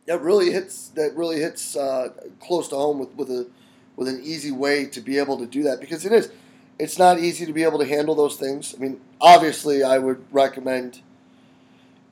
that 0.06 0.22
really 0.22 0.52
hits 0.52 0.90
that 0.90 1.16
really 1.16 1.40
hits 1.40 1.76
uh, 1.76 2.10
close 2.40 2.68
to 2.70 2.76
home 2.76 3.00
with, 3.00 3.14
with 3.16 3.30
a 3.30 3.48
with 3.96 4.08
an 4.08 4.22
easy 4.24 4.52
way 4.52 4.86
to 4.86 5.02
be 5.02 5.18
able 5.18 5.38
to 5.40 5.48
do 5.48 5.64
that 5.64 5.80
because 5.80 6.06
it 6.06 6.12
is 6.12 6.32
it's 6.80 7.00
not 7.00 7.20
easy 7.20 7.46
to 7.46 7.54
be 7.54 7.64
able 7.64 7.80
to 7.80 7.86
handle 7.86 8.16
those 8.16 8.36
things. 8.36 8.76
I 8.76 8.80
mean, 8.80 9.02
obviously, 9.20 9.84
I 9.84 9.98
would 9.98 10.24
recommend 10.32 11.02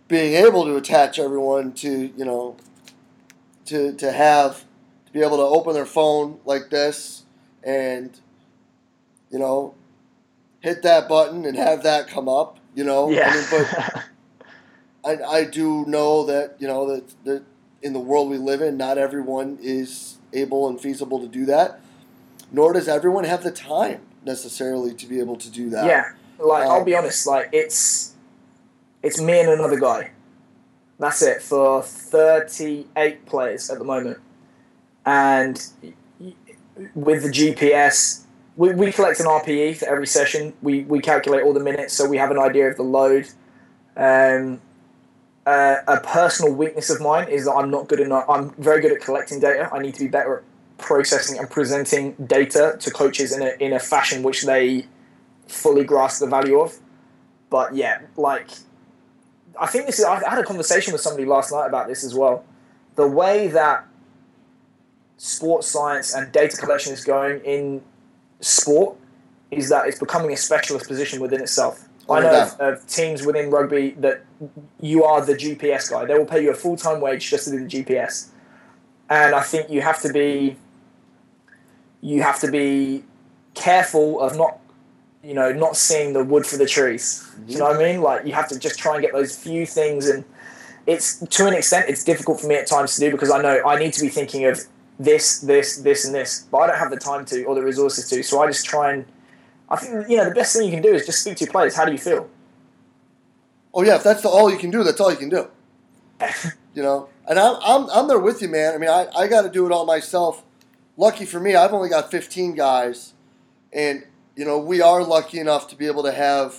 being 0.08 0.34
able 0.34 0.66
to 0.66 0.76
attach 0.76 1.18
everyone 1.20 1.74
to 1.74 2.14
you 2.16 2.26
know 2.26 2.56
to 3.66 3.94
to 3.94 4.12
have 4.12 4.66
to 5.08 5.12
be 5.12 5.22
able 5.22 5.38
to 5.38 5.44
open 5.44 5.74
their 5.74 5.86
phone 5.86 6.40
like 6.46 6.70
this 6.70 7.24
and 7.64 8.20
you 9.32 9.40
know 9.40 9.74
hit 10.62 10.82
that 10.84 11.08
button 11.08 11.46
and 11.46 11.58
have 11.58 11.84
that 11.84 12.08
come 12.08 12.28
up. 12.28 12.58
You 12.76 12.84
know, 12.84 13.10
yeah. 13.10 13.30
I 13.30 13.36
mean, 13.36 13.46
but 13.52 14.04
I 15.06 15.38
I 15.38 15.44
do 15.46 15.86
know 15.86 16.26
that 16.26 16.56
you 16.60 16.68
know 16.68 16.88
that 16.94 17.24
that 17.26 17.44
in 17.82 17.94
the 17.94 18.00
world 18.00 18.30
we 18.30 18.38
live 18.38 18.62
in, 18.62 18.78
not 18.78 18.98
everyone 18.98 19.60
is 19.62 20.18
able 20.34 20.68
and 20.68 20.82
feasible 20.82 21.20
to 21.20 21.28
do 21.28 21.46
that. 21.46 21.80
Nor 22.52 22.74
does 22.74 22.88
everyone 22.88 23.24
have 23.24 23.44
the 23.44 23.52
time 23.52 24.02
necessarily 24.26 24.94
to 24.96 25.08
be 25.08 25.20
able 25.20 25.36
to 25.38 25.50
do 25.50 25.70
that. 25.70 25.86
Yeah, 25.86 26.12
like 26.40 26.66
um, 26.66 26.72
I'll 26.72 26.86
be 26.86 26.96
honest, 26.96 27.28
like 27.28 27.50
it's 27.52 28.14
it's 29.04 29.22
me 29.22 29.40
and 29.40 29.50
another 29.50 29.80
guy. 29.80 30.12
That's 31.00 31.22
it 31.22 31.42
for 31.42 31.84
thirty-eight 31.84 33.26
players 33.26 33.70
at 33.70 33.80
the 33.80 33.84
moment, 33.84 34.20
and 35.06 35.62
with 36.94 37.24
the 37.24 37.30
GPS, 37.30 38.24
we, 38.56 38.74
we 38.74 38.92
collect 38.92 39.20
an 39.20 39.28
RPE 39.28 39.78
for 39.78 39.86
every 39.88 40.08
session. 40.08 40.54
We 40.62 40.84
we 40.84 41.00
calculate 41.00 41.44
all 41.44 41.54
the 41.54 41.60
minutes, 41.60 41.94
so 41.94 42.08
we 42.08 42.18
have 42.18 42.32
an 42.32 42.40
idea 42.40 42.70
of 42.70 42.78
the 42.78 42.84
load. 42.84 43.30
Um, 43.98 44.62
uh, 45.46 45.78
a 45.88 46.00
personal 46.00 46.54
weakness 46.54 46.90
of 46.90 47.00
mine 47.00 47.28
is 47.28 47.46
that 47.46 47.54
I'm 47.54 47.70
not 47.70 47.88
good 47.88 48.00
enough. 48.00 48.26
I'm 48.28 48.52
very 48.56 48.82
good 48.82 48.92
at 48.92 49.02
collecting 49.02 49.40
data. 49.40 49.70
I 49.72 49.80
need 49.80 49.94
to 49.94 50.00
be 50.00 50.08
better 50.08 50.38
at 50.38 50.44
processing 50.78 51.38
and 51.40 51.50
presenting 51.50 52.14
data 52.14 52.78
to 52.80 52.92
coaches 52.92 53.36
in 53.36 53.42
a 53.42 53.56
in 53.60 53.74
a 53.74 53.80
fashion 53.80 54.24
which 54.24 54.44
they 54.44 54.86
fully 55.48 55.84
grasp 55.84 56.20
the 56.20 56.28
value 56.28 56.60
of. 56.60 56.78
But 57.50 57.76
yeah, 57.76 58.02
like 58.18 58.50
I 59.60 59.68
think 59.68 59.86
this 59.86 60.00
is. 60.00 60.06
I 60.06 60.30
had 60.30 60.40
a 60.40 60.44
conversation 60.44 60.94
with 60.94 61.02
somebody 61.02 61.26
last 61.26 61.52
night 61.52 61.68
about 61.68 61.88
this 61.88 62.04
as 62.04 62.14
well. 62.14 62.44
The 62.96 63.08
way 63.08 63.48
that 63.50 63.86
sports 65.18 65.68
science 65.68 66.14
and 66.14 66.32
data 66.32 66.58
collection 66.58 66.94
is 66.94 67.04
going 67.04 67.42
in 67.46 67.82
sport 68.42 68.98
is 69.52 69.70
that 69.70 69.88
it's 69.88 70.00
becoming 70.00 70.32
a 70.34 70.38
specialist 70.38 70.88
position 70.88 71.22
within 71.22 71.42
itself. 71.42 71.88
Oh, 72.08 72.16
I 72.16 72.20
know 72.20 72.44
of, 72.44 72.60
of, 72.60 72.88
teams 72.88 73.26
within 73.26 73.50
rugby 73.50 73.92
that 73.92 74.24
you 74.80 75.04
are 75.04 75.26
the 75.26 75.34
GPS 75.34 75.90
guy. 75.90 76.06
They 76.06 76.16
will 76.16 76.26
pay 76.26 76.44
you 76.44 76.52
a 76.52 76.54
full 76.54 76.78
time 76.78 77.02
wage 77.02 77.30
just 77.30 77.46
to 77.46 77.52
do 77.52 77.66
the 77.66 77.84
GPS 77.84 78.30
and 79.10 79.36
I 79.36 79.42
think 79.42 79.70
you 79.70 79.82
have 79.82 80.02
to 80.02 80.12
be 80.12 80.58
you 82.06 82.22
have 82.22 82.40
to 82.40 82.52
be 82.52 83.04
careful 83.56 84.22
of 84.22 84.38
not 84.38 84.60
you 85.24 85.34
know 85.34 85.52
not 85.52 85.76
seeing 85.76 86.14
the 86.14 86.24
wood 86.24 86.46
for 86.46 86.58
the 86.58 86.68
trees. 86.68 87.28
Mm-hmm. 87.28 87.50
you 87.50 87.58
know 87.58 87.66
what 87.66 87.78
I 87.78 87.80
mean? 87.80 88.02
Like 88.02 88.26
you 88.26 88.34
have 88.34 88.48
to 88.50 88.60
just 88.60 88.78
try 88.78 88.94
and 88.94 89.02
get 89.02 89.12
those 89.12 89.36
few 89.36 89.66
things, 89.66 90.08
and 90.08 90.24
it's 90.86 91.20
to 91.20 91.48
an 91.48 91.54
extent 91.56 91.90
it's 91.90 92.04
difficult 92.04 92.40
for 92.40 92.48
me 92.48 92.56
at 92.56 92.68
times 92.68 92.94
to 92.96 93.02
do 93.02 93.12
because 93.12 93.32
I 93.32 93.42
know 93.42 93.60
I 93.66 93.80
need 93.80 93.94
to 93.94 94.02
be 94.02 94.10
thinking 94.10 94.46
of 94.46 94.62
this, 95.00 95.40
this, 95.40 95.78
this, 95.78 96.06
and 96.06 96.14
this, 96.14 96.48
but 96.52 96.60
I 96.60 96.68
don't 96.68 96.78
have 96.78 96.92
the 96.92 96.98
time 96.98 97.26
to 97.26 97.44
or 97.46 97.56
the 97.56 97.64
resources 97.64 98.08
to. 98.10 98.24
So 98.24 98.42
I 98.42 98.48
just 98.48 98.66
try 98.66 98.94
and 98.94 99.06
I 99.68 99.76
think 99.78 100.08
you 100.08 100.18
know 100.18 100.26
the 100.26 100.36
best 100.36 100.56
thing 100.56 100.66
you 100.66 100.72
can 100.72 100.84
do 100.84 100.94
is 100.94 101.08
just 101.08 101.22
speak 101.22 101.38
to 101.38 101.46
your 101.46 101.52
players. 101.52 101.76
How 101.76 101.86
do 101.86 101.92
you 101.92 101.98
feel? 101.98 102.30
Oh 103.74 103.82
yeah, 103.82 103.96
if 103.96 104.04
that's 104.04 104.22
the, 104.22 104.30
all 104.30 104.52
you 104.52 104.58
can 104.58 104.70
do, 104.70 104.84
that's 104.84 105.02
all 105.02 105.10
you 105.10 105.18
can 105.18 105.30
do. 105.30 105.48
you 106.76 106.84
know, 106.84 107.10
and 107.28 107.40
I'm, 107.40 107.56
I'm 107.64 107.90
I'm 107.90 108.08
there 108.08 108.20
with 108.20 108.44
you, 108.44 108.48
man. 108.48 108.76
I 108.76 108.78
mean, 108.78 108.92
I, 108.92 109.08
I 109.18 109.28
got 109.28 109.42
to 109.42 109.50
do 109.50 109.66
it 109.66 109.72
all 109.72 109.88
myself. 109.88 110.44
Lucky 110.98 111.26
for 111.26 111.40
me, 111.40 111.56
I've 111.56 111.74
only 111.74 111.90
got 111.90 112.12
15 112.12 112.56
guys, 112.56 113.14
and 113.74 114.04
you 114.36 114.46
know 114.46 114.58
we 114.58 114.82
are 114.82 115.04
lucky 115.04 115.40
enough 115.40 115.68
to 115.70 115.76
be 115.76 115.88
able 115.88 116.04
to 116.04 116.12
have 116.12 116.56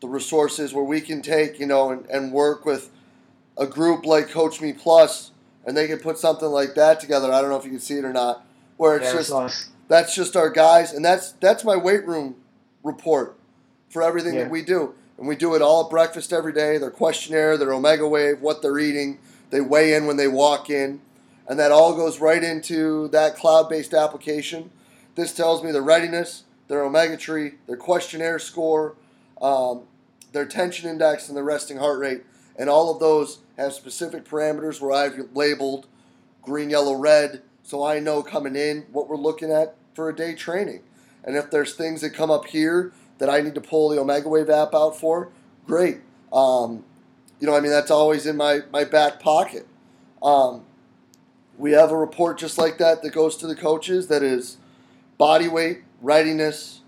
the 0.00 0.08
resources 0.08 0.74
where 0.74 0.84
we 0.84 1.00
can 1.00 1.22
take 1.22 1.58
you 1.58 1.66
know 1.66 1.90
and, 1.90 2.06
and 2.06 2.32
work 2.32 2.64
with 2.64 2.90
a 3.56 3.66
group 3.66 4.04
like 4.04 4.28
CoachMePlus, 4.28 5.30
and 5.64 5.76
they 5.76 5.86
can 5.86 5.98
put 5.98 6.18
something 6.18 6.48
like 6.48 6.74
that 6.74 7.00
together. 7.00 7.32
I 7.32 7.40
don't 7.40 7.50
know 7.50 7.56
if 7.56 7.64
you 7.64 7.70
can 7.70 7.80
see 7.80 7.96
it 7.96 8.04
or 8.04 8.12
not, 8.12 8.44
where 8.76 8.96
it's 8.96 9.06
yeah, 9.06 9.12
just 9.12 9.30
nice. 9.30 9.68
that's 9.88 10.14
just 10.14 10.36
our 10.36 10.50
guys, 10.50 10.92
and 10.92 11.04
that's 11.04 11.32
that's 11.32 11.64
my 11.64 11.76
weight 11.76 12.06
room 12.06 12.36
report 12.82 13.36
for 13.88 14.02
everything 14.02 14.34
yeah. 14.34 14.42
that 14.42 14.50
we 14.50 14.62
do 14.62 14.94
and 15.18 15.26
we 15.26 15.36
do 15.36 15.54
it 15.54 15.62
all 15.62 15.84
at 15.84 15.90
breakfast 15.90 16.32
every 16.32 16.52
day. 16.52 16.78
Their 16.78 16.90
questionnaire, 16.90 17.56
their 17.56 17.72
omega 17.72 18.06
wave, 18.06 18.40
what 18.40 18.62
they're 18.62 18.78
eating. 18.78 19.18
They 19.50 19.60
weigh 19.60 19.94
in 19.94 20.06
when 20.06 20.16
they 20.16 20.28
walk 20.28 20.70
in, 20.70 21.00
and 21.48 21.58
that 21.58 21.72
all 21.72 21.94
goes 21.94 22.20
right 22.20 22.42
into 22.42 23.08
that 23.08 23.36
cloud-based 23.36 23.94
application. 23.94 24.70
This 25.14 25.32
tells 25.32 25.62
me 25.62 25.72
their 25.72 25.82
readiness, 25.82 26.44
their 26.68 26.84
omega 26.84 27.16
tree, 27.16 27.52
their 27.66 27.76
questionnaire 27.76 28.38
score, 28.38 28.96
um, 29.40 29.82
their 30.32 30.46
tension 30.46 30.88
index, 30.88 31.28
and 31.28 31.36
their 31.36 31.44
resting 31.44 31.78
heart 31.78 31.98
rate, 31.98 32.24
and 32.58 32.68
all 32.68 32.92
of 32.92 33.00
those 33.00 33.38
have 33.56 33.72
specific 33.72 34.24
parameters 34.24 34.80
where 34.80 34.92
I've 34.92 35.18
labeled 35.34 35.86
green, 36.42 36.70
yellow, 36.70 36.94
red, 36.94 37.42
so 37.62 37.84
I 37.84 37.98
know 37.98 38.22
coming 38.22 38.56
in 38.56 38.86
what 38.92 39.08
we're 39.08 39.16
looking 39.16 39.50
at 39.50 39.74
for 39.94 40.08
a 40.08 40.14
day 40.14 40.34
training. 40.34 40.82
And 41.24 41.36
if 41.36 41.50
there's 41.50 41.74
things 41.74 42.02
that 42.02 42.10
come 42.10 42.30
up 42.30 42.46
here 42.46 42.92
that 43.18 43.28
I 43.28 43.40
need 43.40 43.54
to 43.54 43.60
pull 43.60 43.88
the 43.88 43.98
Omega 43.98 44.28
Wave 44.28 44.50
app 44.50 44.74
out 44.74 44.98
for, 44.98 45.30
great. 45.66 45.98
Um, 46.32 46.84
you 47.40 47.46
know, 47.46 47.56
I 47.56 47.60
mean, 47.60 47.72
that's 47.72 47.90
always 47.90 48.26
in 48.26 48.36
my, 48.36 48.60
my 48.72 48.84
back 48.84 49.20
pocket. 49.20 49.66
Um, 50.22 50.64
we 51.58 51.72
have 51.72 51.90
a 51.90 51.96
report 51.96 52.38
just 52.38 52.58
like 52.58 52.78
that 52.78 53.02
that 53.02 53.10
goes 53.10 53.36
to 53.38 53.46
the 53.46 53.56
coaches 53.56 54.08
that 54.08 54.22
is 54.22 54.58
body 55.18 55.48
weight, 55.48 55.82
readiness, 56.02 56.80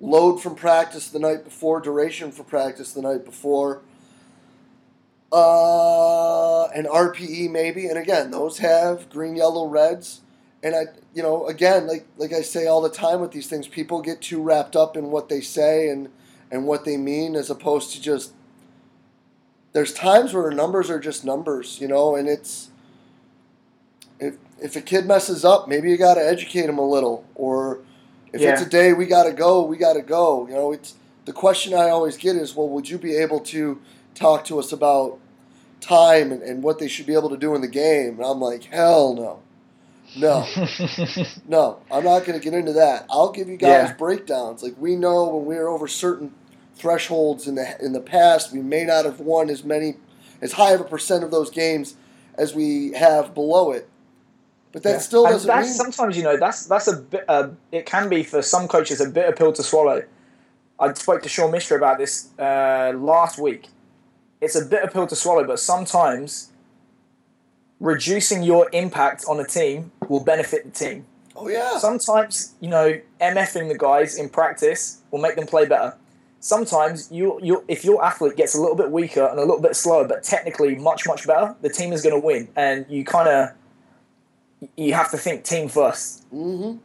load 0.00 0.38
from 0.38 0.54
practice 0.54 1.08
the 1.08 1.18
night 1.18 1.44
before, 1.44 1.80
duration 1.80 2.30
for 2.30 2.44
practice 2.44 2.92
the 2.92 3.02
night 3.02 3.24
before, 3.24 3.82
uh, 5.32 6.66
and 6.68 6.86
RPE 6.86 7.50
maybe. 7.50 7.86
And 7.86 7.98
again, 7.98 8.30
those 8.30 8.58
have 8.58 9.10
green, 9.10 9.36
yellow, 9.36 9.66
reds 9.66 10.20
and 10.62 10.74
I, 10.74 10.86
you 11.14 11.22
know, 11.22 11.46
again, 11.46 11.86
like 11.86 12.06
like 12.16 12.32
I 12.32 12.42
say 12.42 12.66
all 12.66 12.80
the 12.80 12.90
time 12.90 13.20
with 13.20 13.30
these 13.30 13.46
things, 13.46 13.68
people 13.68 14.02
get 14.02 14.20
too 14.20 14.42
wrapped 14.42 14.74
up 14.74 14.96
in 14.96 15.10
what 15.10 15.28
they 15.28 15.40
say 15.40 15.88
and 15.88 16.08
and 16.50 16.66
what 16.66 16.84
they 16.84 16.96
mean, 16.96 17.36
as 17.36 17.50
opposed 17.50 17.92
to 17.92 18.02
just. 18.02 18.32
There's 19.72 19.92
times 19.92 20.32
where 20.32 20.50
numbers 20.50 20.88
are 20.90 20.98
just 20.98 21.24
numbers, 21.24 21.80
you 21.80 21.88
know, 21.88 22.16
and 22.16 22.28
it's. 22.28 22.70
If 24.20 24.36
if 24.60 24.76
a 24.76 24.80
kid 24.80 25.06
messes 25.06 25.44
up, 25.44 25.68
maybe 25.68 25.90
you 25.90 25.96
got 25.96 26.14
to 26.14 26.26
educate 26.26 26.64
him 26.66 26.78
a 26.78 26.88
little, 26.88 27.24
or 27.34 27.80
if 28.32 28.40
yeah. 28.40 28.52
it's 28.52 28.62
a 28.62 28.68
day 28.68 28.92
we 28.92 29.06
got 29.06 29.24
to 29.24 29.32
go, 29.32 29.62
we 29.62 29.76
got 29.76 29.94
to 29.94 30.02
go. 30.02 30.46
You 30.48 30.54
know, 30.54 30.72
it's 30.72 30.94
the 31.24 31.32
question 31.32 31.74
I 31.74 31.90
always 31.90 32.16
get 32.16 32.36
is, 32.36 32.54
well, 32.54 32.68
would 32.68 32.88
you 32.88 32.98
be 32.98 33.16
able 33.16 33.40
to 33.40 33.80
talk 34.14 34.44
to 34.46 34.58
us 34.58 34.72
about 34.72 35.18
time 35.80 36.32
and, 36.32 36.42
and 36.42 36.62
what 36.62 36.78
they 36.78 36.88
should 36.88 37.06
be 37.06 37.14
able 37.14 37.30
to 37.30 37.36
do 37.36 37.54
in 37.54 37.60
the 37.60 37.68
game? 37.68 38.16
And 38.16 38.24
I'm 38.24 38.40
like, 38.40 38.64
hell 38.64 39.14
no 39.14 39.42
no, 40.16 40.46
no, 41.48 41.80
I'm 41.90 42.04
not 42.04 42.24
going 42.24 42.38
to 42.38 42.40
get 42.40 42.54
into 42.54 42.72
that. 42.74 43.06
I'll 43.10 43.32
give 43.32 43.48
you 43.48 43.56
guys 43.56 43.88
yeah. 43.88 43.92
breakdowns. 43.94 44.62
Like 44.62 44.74
we 44.78 44.96
know 44.96 45.28
when 45.28 45.46
we 45.46 45.56
are 45.56 45.68
over 45.68 45.86
certain 45.86 46.32
thresholds 46.74 47.46
in 47.46 47.56
the 47.56 47.76
in 47.84 47.92
the 47.92 48.00
past, 48.00 48.52
we 48.52 48.60
may 48.60 48.84
not 48.84 49.04
have 49.04 49.20
won 49.20 49.50
as 49.50 49.64
many, 49.64 49.96
as 50.40 50.52
high 50.52 50.72
of 50.72 50.80
a 50.80 50.84
percent 50.84 51.24
of 51.24 51.30
those 51.30 51.50
games 51.50 51.96
as 52.36 52.54
we 52.54 52.92
have 52.92 53.34
below 53.34 53.72
it. 53.72 53.88
But 54.72 54.82
that 54.82 54.90
yeah. 54.90 54.98
still 54.98 55.24
doesn't 55.24 55.54
mean 55.54 55.64
sometimes 55.64 56.16
you 56.16 56.22
know 56.22 56.36
that's 56.36 56.66
that's 56.66 56.88
a 56.88 56.96
bit. 56.96 57.24
Uh, 57.28 57.48
it 57.72 57.86
can 57.86 58.08
be 58.08 58.22
for 58.22 58.42
some 58.42 58.68
coaches 58.68 59.00
a 59.00 59.08
bitter 59.08 59.32
pill 59.32 59.52
to 59.52 59.62
swallow. 59.62 60.02
I 60.78 60.92
spoke 60.92 61.22
to 61.22 61.28
Sean 61.28 61.50
Mishra 61.50 61.76
about 61.76 61.98
this 61.98 62.28
uh, 62.38 62.92
last 62.94 63.38
week. 63.38 63.68
It's 64.40 64.54
a 64.54 64.64
bitter 64.64 64.86
pill 64.86 65.06
to 65.06 65.16
swallow, 65.16 65.44
but 65.44 65.58
sometimes 65.58 66.52
reducing 67.80 68.42
your 68.42 68.68
impact 68.72 69.24
on 69.28 69.40
a 69.40 69.44
team 69.44 69.90
will 70.08 70.22
benefit 70.22 70.64
the 70.64 70.70
team. 70.70 71.06
Oh 71.34 71.48
yeah. 71.48 71.78
Sometimes 71.78 72.54
you 72.60 72.68
know 72.68 73.00
mfing 73.20 73.68
the 73.68 73.78
guys 73.78 74.18
in 74.18 74.28
practice 74.28 75.00
will 75.10 75.20
make 75.20 75.36
them 75.36 75.46
play 75.46 75.64
better. 75.64 75.96
Sometimes 76.40 77.10
you 77.10 77.40
you 77.42 77.64
if 77.68 77.84
your 77.84 78.04
athlete 78.04 78.36
gets 78.36 78.54
a 78.54 78.60
little 78.60 78.76
bit 78.76 78.90
weaker 78.90 79.24
and 79.24 79.38
a 79.38 79.42
little 79.42 79.62
bit 79.62 79.74
slower, 79.76 80.06
but 80.06 80.22
technically 80.22 80.74
much 80.74 81.06
much 81.06 81.26
better, 81.26 81.56
the 81.62 81.70
team 81.70 81.92
is 81.92 82.02
going 82.02 82.14
to 82.14 82.24
win, 82.24 82.48
and 82.54 82.84
you 82.88 83.04
kind 83.04 83.28
of 83.28 83.50
you 84.76 84.94
have 84.94 85.10
to 85.10 85.18
think 85.18 85.44
team 85.44 85.68
1st 85.68 86.22
Mm-hmm. 86.32 86.78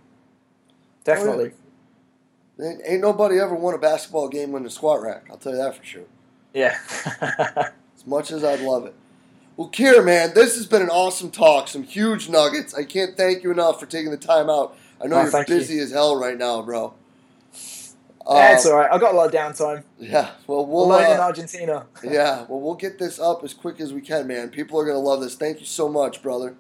Definitely. 1.04 1.52
Oh, 1.52 2.64
yeah. 2.64 2.74
Ain't 2.86 3.02
nobody 3.02 3.40
ever 3.40 3.56
won 3.56 3.74
a 3.74 3.78
basketball 3.78 4.30
game 4.30 4.52
with 4.52 4.64
the 4.64 4.70
squat 4.70 5.02
rack. 5.02 5.28
I'll 5.30 5.38
tell 5.38 5.52
you 5.52 5.58
that 5.58 5.76
for 5.76 5.84
sure. 5.84 6.04
Yeah. 6.54 6.78
as 7.96 8.06
much 8.06 8.32
as 8.32 8.44
I'd 8.44 8.62
love 8.62 8.86
it. 8.86 8.96
Well, 9.58 9.68
Keir, 9.68 10.02
man, 10.02 10.34
this 10.34 10.56
has 10.56 10.66
been 10.66 10.82
an 10.82 10.90
awesome 10.90 11.30
talk. 11.30 11.68
Some 11.68 11.84
huge 11.84 12.30
nuggets. 12.30 12.74
I 12.74 12.86
can't 12.86 13.18
thank 13.18 13.44
you 13.44 13.52
enough 13.52 13.80
for 13.80 13.86
taking 13.86 14.12
the 14.12 14.18
time 14.18 14.50
out. 14.50 14.78
I 15.02 15.08
know 15.08 15.18
oh, 15.18 15.30
you're 15.30 15.46
busy 15.46 15.76
you. 15.76 15.84
as 15.84 15.92
hell 15.92 16.16
right 16.16 16.38
now, 16.38 16.62
bro. 16.62 16.94
Yeah, 18.30 18.56
it's 18.56 18.66
all 18.66 18.78
right. 18.78 18.90
I 18.90 18.98
got 18.98 19.14
a 19.14 19.18
lot 19.18 19.28
of 19.28 19.34
downtime. 19.34 19.84
Yeah, 20.00 20.32
well, 20.48 20.66
we'll 20.66 20.92
uh, 20.92 21.00
in 21.00 21.20
Argentina. 21.20 21.86
yeah, 22.04 22.46
well, 22.48 22.62
we'll 22.62 22.76
get 22.76 22.98
this 22.98 23.20
up 23.20 23.44
as 23.44 23.54
quick 23.54 23.82
as 23.82 23.92
we 23.92 24.00
can, 24.00 24.28
man. 24.28 24.50
People 24.50 24.80
are 24.80 24.86
gonna 24.86 24.98
love 24.98 25.20
this. 25.20 25.36
Thank 25.36 25.60
you 25.60 25.66
so 25.66 25.90
much, 25.90 26.22
brother. 26.22 26.56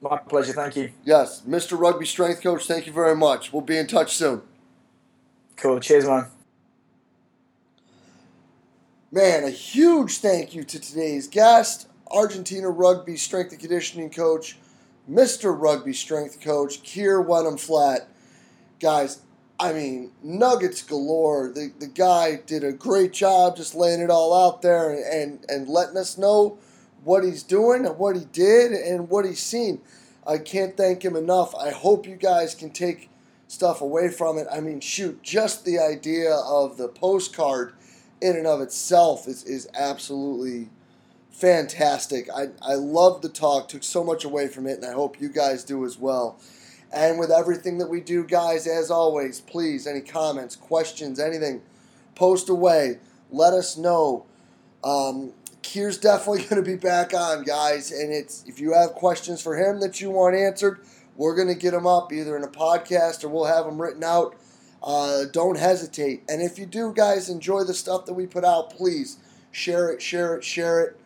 My 0.00 0.18
pleasure. 0.18 0.52
Thank 0.52 0.76
you. 0.76 0.92
Yes, 1.04 1.42
Mr. 1.42 1.78
Rugby 1.78 2.06
Strength 2.06 2.42
Coach. 2.42 2.66
Thank 2.66 2.86
you 2.86 2.92
very 2.92 3.16
much. 3.16 3.52
We'll 3.52 3.62
be 3.62 3.76
in 3.76 3.86
touch 3.86 4.14
soon. 4.14 4.42
Cool. 5.56 5.80
Cheers, 5.80 6.06
man. 6.06 6.26
Man, 9.10 9.44
a 9.44 9.50
huge 9.50 10.18
thank 10.18 10.54
you 10.54 10.64
to 10.64 10.78
today's 10.78 11.26
guest. 11.26 11.88
Argentina 12.10 12.68
rugby 12.68 13.16
strength 13.16 13.52
and 13.52 13.60
conditioning 13.60 14.10
coach, 14.10 14.58
Mr. 15.10 15.58
Rugby 15.58 15.92
strength 15.92 16.40
coach, 16.40 16.82
Keir 16.82 17.20
Wenham 17.20 17.56
Flatt. 17.56 18.08
Guys, 18.80 19.20
I 19.58 19.72
mean, 19.72 20.12
nuggets 20.22 20.82
galore. 20.82 21.50
The, 21.52 21.72
the 21.78 21.86
guy 21.86 22.36
did 22.46 22.64
a 22.64 22.72
great 22.72 23.12
job 23.12 23.56
just 23.56 23.74
laying 23.74 24.00
it 24.00 24.10
all 24.10 24.46
out 24.46 24.62
there 24.62 24.90
and, 24.90 25.04
and, 25.04 25.44
and 25.48 25.68
letting 25.68 25.96
us 25.96 26.16
know 26.16 26.58
what 27.08 27.24
he's 27.24 27.42
doing 27.42 27.86
and 27.86 27.96
what 27.96 28.14
he 28.14 28.26
did 28.26 28.70
and 28.70 29.08
what 29.08 29.24
he's 29.24 29.40
seen. 29.40 29.80
I 30.26 30.36
can't 30.36 30.76
thank 30.76 31.02
him 31.02 31.16
enough. 31.16 31.54
I 31.54 31.70
hope 31.70 32.06
you 32.06 32.16
guys 32.16 32.54
can 32.54 32.68
take 32.68 33.08
stuff 33.46 33.80
away 33.80 34.10
from 34.10 34.36
it. 34.36 34.46
I 34.52 34.60
mean, 34.60 34.80
shoot, 34.80 35.22
just 35.22 35.64
the 35.64 35.78
idea 35.78 36.34
of 36.34 36.76
the 36.76 36.86
postcard 36.86 37.72
in 38.20 38.36
and 38.36 38.46
of 38.46 38.60
itself 38.60 39.26
is, 39.26 39.42
is 39.44 39.70
absolutely 39.72 40.68
fantastic. 41.30 42.28
I, 42.30 42.48
I 42.60 42.74
loved 42.74 43.22
the 43.22 43.30
talk, 43.30 43.68
took 43.68 43.84
so 43.84 44.04
much 44.04 44.26
away 44.26 44.46
from 44.48 44.66
it, 44.66 44.76
and 44.76 44.84
I 44.84 44.92
hope 44.92 45.18
you 45.18 45.30
guys 45.30 45.64
do 45.64 45.86
as 45.86 45.96
well. 45.96 46.38
And 46.92 47.18
with 47.18 47.30
everything 47.30 47.78
that 47.78 47.88
we 47.88 48.02
do, 48.02 48.22
guys, 48.22 48.66
as 48.66 48.90
always, 48.90 49.40
please, 49.40 49.86
any 49.86 50.02
comments, 50.02 50.56
questions, 50.56 51.18
anything, 51.18 51.62
post 52.14 52.50
away. 52.50 52.98
Let 53.30 53.54
us 53.54 53.78
know. 53.78 54.26
Um, 54.84 55.32
Keir's 55.68 55.98
definitely 55.98 56.42
going 56.48 56.62
to 56.62 56.68
be 56.68 56.76
back 56.76 57.12
on, 57.12 57.44
guys. 57.44 57.92
And 57.92 58.12
it's 58.12 58.42
if 58.46 58.58
you 58.58 58.72
have 58.72 58.92
questions 58.92 59.42
for 59.42 59.56
him 59.56 59.80
that 59.80 60.00
you 60.00 60.10
want 60.10 60.34
answered, 60.34 60.80
we're 61.16 61.36
going 61.36 61.48
to 61.48 61.54
get 61.54 61.72
them 61.72 61.86
up 61.86 62.12
either 62.12 62.36
in 62.36 62.42
a 62.42 62.48
podcast 62.48 63.22
or 63.22 63.28
we'll 63.28 63.44
have 63.44 63.66
them 63.66 63.80
written 63.80 64.02
out. 64.02 64.34
Uh, 64.82 65.24
don't 65.30 65.58
hesitate. 65.58 66.22
And 66.28 66.40
if 66.40 66.58
you 66.58 66.64
do, 66.64 66.92
guys, 66.94 67.28
enjoy 67.28 67.64
the 67.64 67.74
stuff 67.74 68.06
that 68.06 68.14
we 68.14 68.26
put 68.26 68.44
out, 68.44 68.70
please 68.70 69.18
share 69.50 69.90
it, 69.90 70.00
share 70.00 70.36
it, 70.36 70.44
share 70.44 70.80
it. 70.80 70.98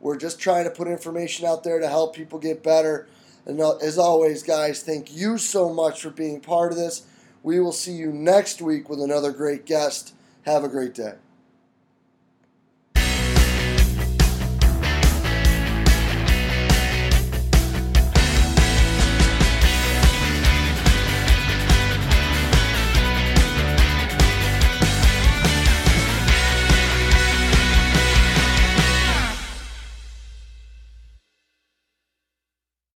We're 0.00 0.18
just 0.18 0.40
trying 0.40 0.64
to 0.64 0.70
put 0.70 0.88
information 0.88 1.46
out 1.46 1.62
there 1.62 1.78
to 1.78 1.88
help 1.88 2.14
people 2.14 2.38
get 2.40 2.62
better. 2.62 3.06
And 3.46 3.60
uh, 3.60 3.76
as 3.76 3.96
always, 3.96 4.42
guys, 4.42 4.82
thank 4.82 5.14
you 5.14 5.38
so 5.38 5.72
much 5.72 6.02
for 6.02 6.10
being 6.10 6.40
part 6.40 6.72
of 6.72 6.78
this. 6.78 7.06
We 7.42 7.60
will 7.60 7.72
see 7.72 7.92
you 7.92 8.12
next 8.12 8.60
week 8.60 8.90
with 8.90 9.00
another 9.00 9.32
great 9.32 9.64
guest. 9.64 10.14
Have 10.44 10.64
a 10.64 10.68
great 10.68 10.94
day. 10.94 11.14